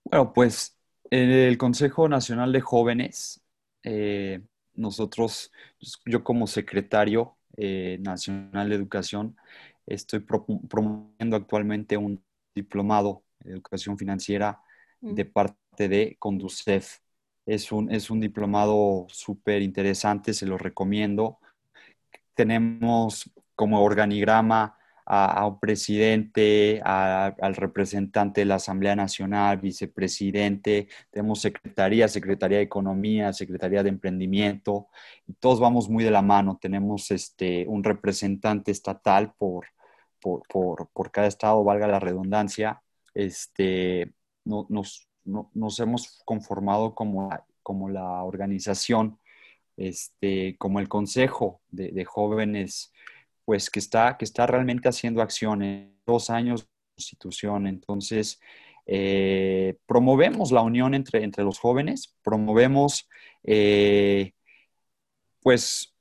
Bueno, 0.04 0.34
pues 0.34 0.78
el 1.10 1.58
Consejo 1.58 2.08
Nacional 2.08 2.52
de 2.52 2.62
Jóvenes, 2.62 3.42
nosotros, 4.80 5.52
yo 6.06 6.24
como 6.24 6.48
secretario 6.48 7.36
nacional 8.00 8.70
de 8.70 8.76
educación, 8.76 9.36
estoy 9.86 10.20
promoviendo 10.22 11.36
actualmente 11.36 11.98
un 11.98 12.24
diplomado 12.56 13.24
de 13.40 13.52
educación 13.52 13.98
financiera 13.98 14.62
de 15.02 15.26
mm. 15.26 15.32
parte 15.32 15.90
de 15.90 16.16
Conducef. 16.20 17.00
Es 17.46 17.72
un, 17.72 17.92
es 17.92 18.10
un 18.10 18.20
diplomado 18.20 19.08
súper 19.10 19.62
interesante, 19.62 20.34
se 20.34 20.46
lo 20.46 20.58
recomiendo. 20.58 21.40
Tenemos 22.34 23.30
como 23.56 23.84
organigrama 23.84 24.79
a, 25.12 25.48
un 25.48 25.60
presidente, 25.60 26.82
al 26.84 27.56
representante 27.56 28.42
de 28.42 28.46
la 28.46 28.56
Asamblea 28.56 28.96
Nacional, 28.96 29.58
vicepresidente, 29.58 30.88
tenemos 31.10 31.42
secretaría, 31.42 32.08
secretaría 32.08 32.60
de 32.60 32.64
Economía, 32.64 33.34
secretaría 33.34 33.82
de 33.82 33.90
Emprendimiento, 33.90 34.88
y 35.28 35.34
todos 35.34 35.60
vamos 35.60 35.90
muy 35.90 36.04
de 36.04 36.12
la 36.12 36.22
mano. 36.22 36.60
Tenemos 36.62 37.10
este, 37.10 37.66
un 37.68 37.84
representante 37.84 38.72
estatal 38.72 39.34
por, 39.36 39.66
por, 40.22 40.44
por, 40.94 41.12
cada 41.12 41.28
estado, 41.28 41.64
valga 41.64 41.88
la 41.88 42.00
redundancia. 42.00 42.84
Este, 43.16 44.14
no, 44.46 44.68
nos, 44.70 45.10
nos 45.26 45.80
hemos 45.80 46.22
conformado 46.24 46.94
como, 46.94 47.30
como 47.64 47.90
la 47.90 48.24
organización, 48.24 49.20
este, 49.76 50.56
como 50.58 50.80
el 50.80 50.88
consejo 50.88 51.62
de, 51.70 52.06
jóvenes, 52.06 52.92
pues 53.50 53.72
que 53.72 53.80
está, 53.80 54.16
que 54.16 54.26
está 54.26 54.46
realmente 54.46 54.88
haciendo 54.88 55.24
acciones, 55.24 55.90
dos 56.06 56.30
años 56.30 56.62
de 56.62 56.68
constitución, 56.94 57.66
entonces 57.66 58.40
eh, 58.86 59.76
promovemos 59.88 60.52
la 60.52 60.62
unión 60.62 60.94
entre, 60.94 61.24
entre 61.24 61.44
los 61.44 61.58
jóvenes, 61.58 62.16
promovemos 62.22 63.10
eh, 63.44 64.34
pues 65.42 65.96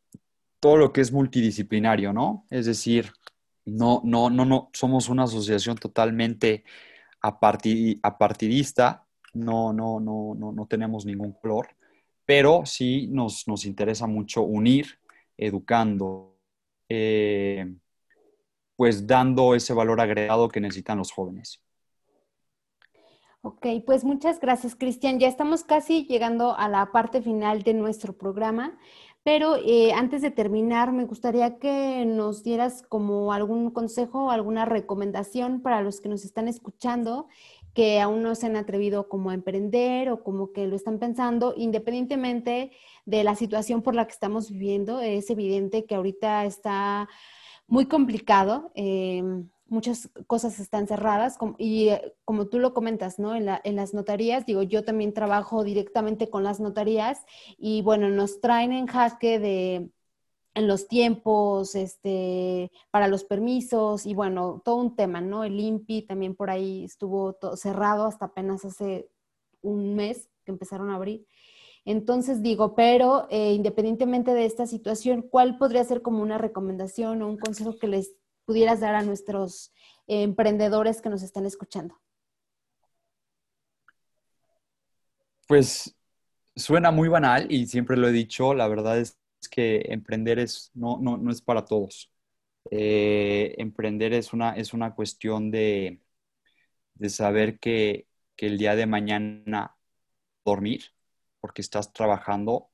todo 0.60 0.76
lo 0.76 0.92
que 0.92 1.00
es 1.00 1.10
multidisciplinario, 1.10 2.12
¿no? 2.12 2.44
Es 2.50 2.66
decir, 2.66 3.12
no, 3.64 4.02
no, 4.04 4.28
no, 4.28 4.44
no, 4.44 4.68
somos 4.74 5.08
una 5.08 5.22
asociación 5.22 5.78
totalmente 5.78 6.64
apartidista, 7.22 9.06
no, 9.32 9.72
no, 9.72 10.00
no, 10.00 10.34
no, 10.34 10.52
no 10.52 10.66
tenemos 10.66 11.06
ningún 11.06 11.32
color, 11.32 11.68
pero 12.26 12.66
sí 12.66 13.06
nos, 13.10 13.46
interesa 13.64 14.06
mucho 14.06 14.42
unir, 14.42 14.98
educando, 15.38 16.37
eh, 16.88 17.66
pues 18.76 19.06
dando 19.06 19.54
ese 19.54 19.74
valor 19.74 20.00
agregado 20.00 20.48
que 20.48 20.60
necesitan 20.60 20.98
los 20.98 21.10
jóvenes. 21.10 21.62
Ok, 23.42 23.66
pues 23.86 24.04
muchas 24.04 24.40
gracias, 24.40 24.74
Cristian. 24.74 25.18
Ya 25.18 25.28
estamos 25.28 25.64
casi 25.64 26.06
llegando 26.06 26.56
a 26.56 26.68
la 26.68 26.90
parte 26.92 27.22
final 27.22 27.62
de 27.62 27.72
nuestro 27.72 28.12
programa, 28.12 28.76
pero 29.22 29.56
eh, 29.56 29.92
antes 29.92 30.22
de 30.22 30.30
terminar, 30.30 30.92
me 30.92 31.04
gustaría 31.04 31.58
que 31.58 32.04
nos 32.04 32.42
dieras 32.42 32.82
como 32.82 33.32
algún 33.32 33.70
consejo 33.70 34.30
alguna 34.30 34.64
recomendación 34.64 35.60
para 35.62 35.82
los 35.82 36.00
que 36.00 36.08
nos 36.08 36.24
están 36.24 36.48
escuchando 36.48 37.28
que 37.78 38.00
aún 38.00 38.22
no 38.22 38.34
se 38.34 38.46
han 38.46 38.56
atrevido 38.56 39.08
como 39.08 39.30
a 39.30 39.34
emprender 39.34 40.10
o 40.10 40.24
como 40.24 40.52
que 40.52 40.66
lo 40.66 40.74
están 40.74 40.98
pensando, 40.98 41.54
independientemente 41.56 42.72
de 43.08 43.24
la 43.24 43.34
situación 43.34 43.80
por 43.80 43.94
la 43.94 44.06
que 44.06 44.12
estamos 44.12 44.50
viviendo, 44.50 45.00
es 45.00 45.30
evidente 45.30 45.86
que 45.86 45.94
ahorita 45.94 46.44
está 46.44 47.08
muy 47.66 47.86
complicado. 47.86 48.70
Eh, 48.74 49.22
muchas 49.66 50.10
cosas 50.26 50.60
están 50.60 50.86
cerradas 50.86 51.38
y 51.56 51.88
eh, 51.88 52.14
como 52.24 52.48
tú 52.48 52.58
lo 52.58 52.74
comentas, 52.74 53.18
¿no? 53.18 53.34
En, 53.34 53.48
en, 53.64 53.76
las 53.76 53.94
notarías, 53.94 54.44
digo, 54.44 54.62
yo 54.62 54.84
también 54.84 55.14
trabajo 55.14 55.64
directamente 55.64 56.28
con 56.28 56.44
las 56.44 56.60
notarías 56.60 57.24
y 57.56 57.80
bueno, 57.82 58.10
nos 58.10 58.40
traen 58.40 58.72
en 58.72 58.86
jaque 58.86 59.38
de 59.38 59.90
en 60.54 60.66
los 60.66 60.88
tiempos, 60.88 61.74
este, 61.76 62.70
para 62.90 63.08
los 63.08 63.24
permisos 63.24 64.04
y 64.06 64.14
bueno, 64.14 64.60
todo 64.64 64.76
un 64.76 64.96
tema, 64.96 65.20
¿no? 65.20 65.44
El 65.44 65.60
INPI 65.60 66.02
también 66.02 66.34
por 66.34 66.50
ahí 66.50 66.84
estuvo 66.84 67.38
cerrado 67.56 68.06
hasta 68.06 68.26
apenas 68.26 68.64
hace 68.64 69.08
un 69.62 69.94
mes 69.94 70.28
que 70.44 70.50
empezaron 70.50 70.90
a 70.90 70.96
abrir. 70.96 71.26
Entonces 71.84 72.42
digo, 72.42 72.74
pero 72.74 73.26
eh, 73.30 73.52
independientemente 73.52 74.34
de 74.34 74.44
esta 74.44 74.66
situación, 74.66 75.22
¿cuál 75.22 75.58
podría 75.58 75.84
ser 75.84 76.02
como 76.02 76.22
una 76.22 76.38
recomendación 76.38 77.22
o 77.22 77.28
un 77.28 77.38
consejo 77.38 77.78
que 77.78 77.88
les 77.88 78.14
pudieras 78.44 78.80
dar 78.80 78.94
a 78.94 79.02
nuestros 79.02 79.72
emprendedores 80.06 81.00
que 81.02 81.10
nos 81.10 81.22
están 81.22 81.46
escuchando? 81.46 81.98
Pues 85.46 85.94
suena 86.54 86.90
muy 86.90 87.08
banal 87.08 87.50
y 87.50 87.66
siempre 87.66 87.96
lo 87.96 88.08
he 88.08 88.12
dicho, 88.12 88.52
la 88.52 88.68
verdad 88.68 88.98
es 88.98 89.18
que 89.50 89.86
emprender 89.88 90.38
es, 90.38 90.70
no, 90.74 90.98
no, 90.98 91.30
es 91.30 91.40
para 91.40 91.64
todos. 91.64 92.12
Eh, 92.70 93.54
emprender 93.58 94.12
es 94.12 94.32
una, 94.32 94.52
es 94.52 94.74
una 94.74 94.94
cuestión 94.94 95.50
de, 95.50 96.00
de 96.94 97.08
saber 97.08 97.58
que, 97.58 98.06
el 98.36 98.56
día 98.56 98.76
de 98.76 98.86
mañana 98.86 99.76
dormir, 100.44 100.92
porque 101.40 101.62
estás 101.62 101.92
trabajando. 101.92 102.68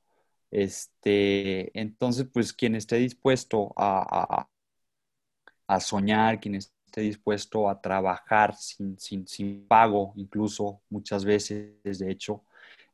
Este, 0.50 1.79
entonces, 1.79 2.27
pues 2.33 2.53
quien 2.53 2.74
esté 2.77 2.96
dispuesto 2.96 3.72
a, 3.77 4.46
a, 5.66 5.81
soñar, 5.81 6.40
quien 6.40 6.55
esté 6.57 7.00
dispuesto 7.00 7.68
a 7.68 7.81
trabajar 7.81 8.55
sin, 8.57 8.98
sin, 8.98 9.27
sin, 9.27 9.66
pago, 9.66 10.12
incluso 10.16 10.81
muchas 10.90 11.24
veces, 11.24 11.98
de 11.98 12.11
hecho, 12.11 12.44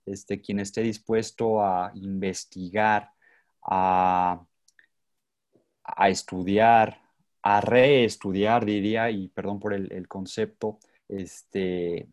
este, 0.07 0.41
quien 0.41 0.61
esté 0.61 0.83
dispuesto 0.83 1.63
a 1.63 1.93
investigar, 1.95 3.13
a, 3.63 4.47
estudiar, 6.09 7.01
a 7.43 7.61
reestudiar, 7.61 8.65
diría, 8.65 9.11
y 9.11 9.29
perdón 9.29 9.61
por 9.61 9.75
el, 9.75 10.09
concepto, 10.09 10.79
este, 11.09 12.09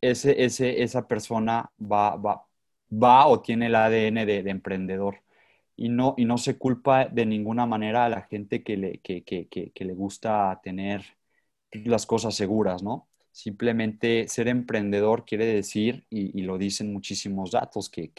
ese, 0.00 0.82
esa 0.82 1.08
persona 1.08 1.70
va, 1.80 2.16
va, 2.16 2.46
va, 2.92 3.26
o 3.28 3.40
tiene 3.40 3.66
el 3.66 3.74
ADN 3.74 4.26
de, 4.26 4.38
emprendedor. 4.50 5.22
Y 5.76 5.88
no, 5.88 6.14
y 6.18 6.24
no, 6.26 6.38
se 6.38 6.58
culpa 6.58 7.06
de 7.06 7.26
ninguna 7.26 7.66
manera 7.66 8.04
a 8.06 8.08
la 8.10 8.22
gente 8.22 8.62
que 8.62 8.76
le, 8.76 8.98
que, 9.00 9.24
que, 9.24 9.48
que 9.48 9.84
le 9.84 9.94
gusta 9.94 10.60
tener 10.62 11.04
las 11.72 12.06
cosas 12.06 12.34
seguras, 12.34 12.82
¿no? 12.82 13.08
Simplemente 13.32 14.26
ser 14.28 14.48
emprendedor 14.48 15.24
quiere 15.24 15.46
decir, 15.46 16.04
y, 16.10 16.42
lo 16.42 16.58
dicen 16.58 16.92
muchísimos 16.92 17.52
datos, 17.52 17.88
que, 17.88 18.10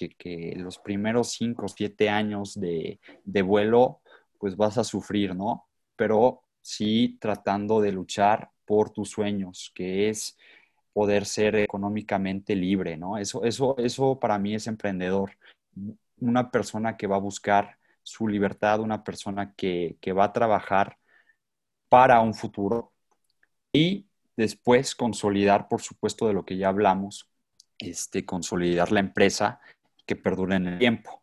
los 0.58 0.80
primeros 0.80 1.34
cinco 1.34 1.66
o 1.66 1.70
siete 1.70 2.10
años 2.10 2.60
de, 2.60 3.00
vuelo, 3.44 4.02
pues 4.40 4.56
vas 4.56 4.78
a 4.78 4.84
sufrir, 4.84 5.36
¿no? 5.36 5.68
Pero 5.96 6.44
sí 6.62 7.18
tratando 7.20 7.82
de 7.82 7.92
luchar 7.92 8.52
por 8.66 8.92
tus 8.92 9.10
sueños, 9.10 9.72
que 9.76 10.10
es 10.10 10.38
poder 10.94 11.26
ser 11.26 11.56
económicamente 11.56 12.56
libre, 12.56 12.98
¿no? 12.98 13.18
Eso, 13.18 13.44
eso, 13.44 13.76
eso 13.78 14.20
para 14.20 14.38
mí 14.38 14.56
es 14.56 14.68
emprendedor. 14.68 15.32
Una 16.20 16.52
persona 16.52 16.98
que 16.98 17.08
va 17.08 17.16
a 17.16 17.20
buscar 17.20 17.78
su 18.04 18.28
libertad, 18.28 18.80
una 18.80 19.04
persona 19.04 19.54
que, 19.56 19.98
que 20.02 20.14
va 20.14 20.26
a 20.26 20.34
trabajar 20.34 20.98
para 21.90 22.22
un 22.22 22.34
futuro 22.34 22.94
y 23.74 24.08
después 24.36 24.96
consolidar, 24.96 25.68
por 25.68 25.82
supuesto, 25.82 26.28
de 26.28 26.34
lo 26.34 26.46
que 26.46 26.58
ya 26.58 26.70
hablamos, 26.70 27.30
este, 27.78 28.26
consolidar 28.26 28.92
la 28.92 29.00
empresa 29.00 29.60
que 30.06 30.16
perdure 30.16 30.56
en 30.56 30.68
el 30.68 30.80
tiempo. 30.80 31.22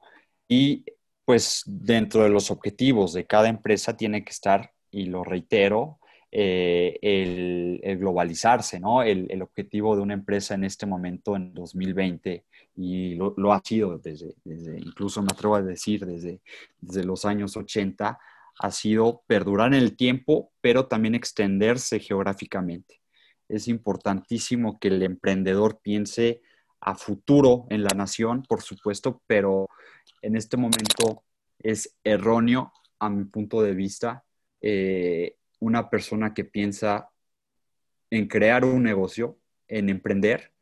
Y 0.48 0.84
pues 1.24 1.62
dentro 1.66 2.22
de 2.22 2.30
los 2.30 2.50
objetivos 2.50 3.12
de 3.12 3.26
cada 3.26 3.48
empresa 3.48 3.96
tiene 3.96 4.24
que 4.24 4.30
estar, 4.30 4.72
y 4.90 5.06
lo 5.06 5.24
reitero, 5.24 5.98
eh, 6.30 6.98
el, 7.00 7.98
globalizarse, 7.98 8.78
¿no? 8.78 9.02
El, 9.02 9.40
objetivo 9.42 9.96
de 9.96 10.02
una 10.02 10.14
empresa 10.14 10.54
en 10.54 10.64
este 10.64 10.86
momento, 10.86 11.36
en 11.36 11.54
2020, 11.54 12.44
y 12.76 13.14
lo, 13.14 13.52
ha 13.52 13.60
sido 13.64 13.98
desde, 13.98 14.34
incluso 14.44 15.22
me 15.22 15.28
atrevo 15.32 15.56
a 15.56 15.62
decir, 15.62 16.04
desde, 16.04 16.40
desde 16.80 17.04
los 17.04 17.24
años 17.24 17.56
80, 17.56 18.18
ha 18.60 18.70
sido 18.70 19.22
perdurar 19.26 19.68
en 19.68 19.80
el 19.80 19.96
tiempo, 19.96 20.52
pero 20.60 20.86
también 20.86 21.14
extenderse 21.14 22.00
geográficamente. 22.00 23.00
Es 23.48 23.68
importantísimo 23.68 24.78
que 24.78 24.88
el 24.88 25.02
emprendedor 25.02 25.80
piense 25.80 26.42
a 26.80 26.94
futuro 26.94 27.66
en 27.70 27.82
la 27.82 27.94
nación, 27.96 28.42
por 28.42 28.62
supuesto, 28.62 29.22
pero 29.26 29.68
en 30.22 30.36
este 30.36 30.56
momento 30.56 31.24
es 31.58 31.96
erróneo, 32.04 32.72
a 32.98 33.08
mi 33.08 33.24
punto 33.24 33.62
de 33.62 33.74
vista, 33.74 34.24
eh, 34.60 35.36
una 35.60 35.90
persona 35.90 36.34
que 36.34 36.44
piensa 36.44 37.10
en 38.10 38.26
crear 38.26 38.64
un 38.64 38.82
negocio, 38.82 39.38
en 39.66 39.88
emprender, 39.88 40.52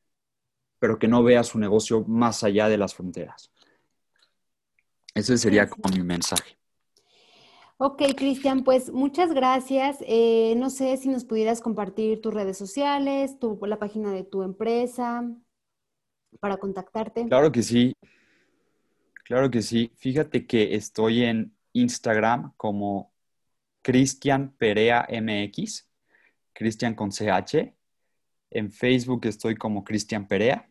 pero 0.78 0.98
que 0.98 1.08
no 1.08 1.22
vea 1.22 1.42
su 1.42 1.58
negocio 1.58 2.04
más 2.04 2.44
allá 2.44 2.68
de 2.68 2.78
las 2.78 2.94
fronteras. 2.94 3.50
Ese 5.14 5.38
sería 5.38 5.68
como 5.68 5.94
mi 5.96 6.02
mensaje. 6.02 6.58
Ok, 7.78 8.02
Cristian, 8.16 8.64
pues 8.64 8.90
muchas 8.90 9.32
gracias. 9.32 9.98
Eh, 10.06 10.54
no 10.56 10.70
sé 10.70 10.96
si 10.96 11.08
nos 11.08 11.24
pudieras 11.24 11.60
compartir 11.60 12.20
tus 12.20 12.32
redes 12.32 12.56
sociales, 12.56 13.38
tu, 13.38 13.58
la 13.66 13.78
página 13.78 14.12
de 14.12 14.24
tu 14.24 14.42
empresa 14.42 15.30
para 16.40 16.56
contactarte. 16.56 17.26
Claro 17.28 17.52
que 17.52 17.62
sí. 17.62 17.94
Claro 19.24 19.50
que 19.50 19.60
sí. 19.60 19.92
Fíjate 19.96 20.46
que 20.46 20.74
estoy 20.74 21.24
en 21.24 21.54
Instagram 21.72 22.52
como 22.56 23.12
Cristian 23.86 24.50
Perea 24.58 25.06
MX, 25.08 25.88
Cristian 26.52 26.96
con 26.96 27.12
CH. 27.12 27.72
En 28.50 28.72
Facebook 28.72 29.26
estoy 29.26 29.54
como 29.54 29.84
Cristian 29.84 30.26
Perea. 30.26 30.68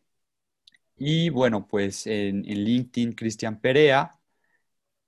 Y 0.98 1.30
bueno, 1.30 1.66
pues 1.66 2.08
en, 2.08 2.42
LinkedIn 2.42 3.14
Cristian 3.14 3.62
Perea. 3.62 4.20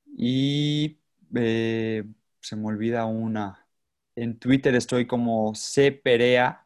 Y 0.05 1.01
eh, 1.35 2.05
se 2.39 2.55
me 2.55 2.67
olvida 2.67 3.05
una. 3.05 3.67
En 4.15 4.39
Twitter 4.39 4.73
estoy 4.75 5.05
como 5.05 5.53
C 5.53 5.91
Perea. 5.91 6.65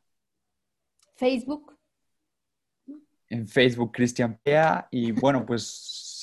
Facebook. 1.16 1.76
En 3.30 3.48
Facebook 3.48 3.92
Cristian 3.92 4.40
Perea. 4.44 4.88
Y 4.92 5.12
bueno, 5.12 5.44
pues 5.44 6.22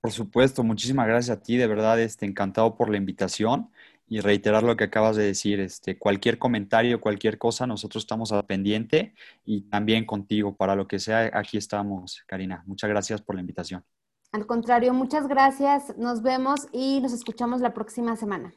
Por 0.02 0.10
supuesto, 0.10 0.64
muchísimas 0.64 1.06
gracias 1.06 1.38
a 1.38 1.40
ti, 1.40 1.56
de 1.56 1.68
verdad, 1.68 2.00
este, 2.00 2.26
encantado 2.26 2.76
por 2.76 2.90
la 2.90 2.96
invitación 2.96 3.70
y 4.12 4.20
reiterar 4.20 4.62
lo 4.62 4.76
que 4.76 4.84
acabas 4.84 5.16
de 5.16 5.24
decir, 5.24 5.58
este, 5.58 5.98
cualquier 5.98 6.38
comentario, 6.38 7.00
cualquier 7.00 7.38
cosa, 7.38 7.66
nosotros 7.66 8.02
estamos 8.02 8.30
al 8.30 8.44
pendiente 8.44 9.14
y 9.42 9.62
también 9.62 10.04
contigo 10.04 10.54
para 10.54 10.76
lo 10.76 10.86
que 10.86 10.98
sea, 10.98 11.30
aquí 11.32 11.56
estamos, 11.56 12.22
Karina. 12.26 12.62
Muchas 12.66 12.90
gracias 12.90 13.22
por 13.22 13.36
la 13.36 13.40
invitación. 13.40 13.82
Al 14.30 14.44
contrario, 14.44 14.92
muchas 14.92 15.28
gracias, 15.28 15.96
nos 15.96 16.20
vemos 16.20 16.68
y 16.72 17.00
nos 17.00 17.14
escuchamos 17.14 17.62
la 17.62 17.72
próxima 17.72 18.14
semana. 18.16 18.52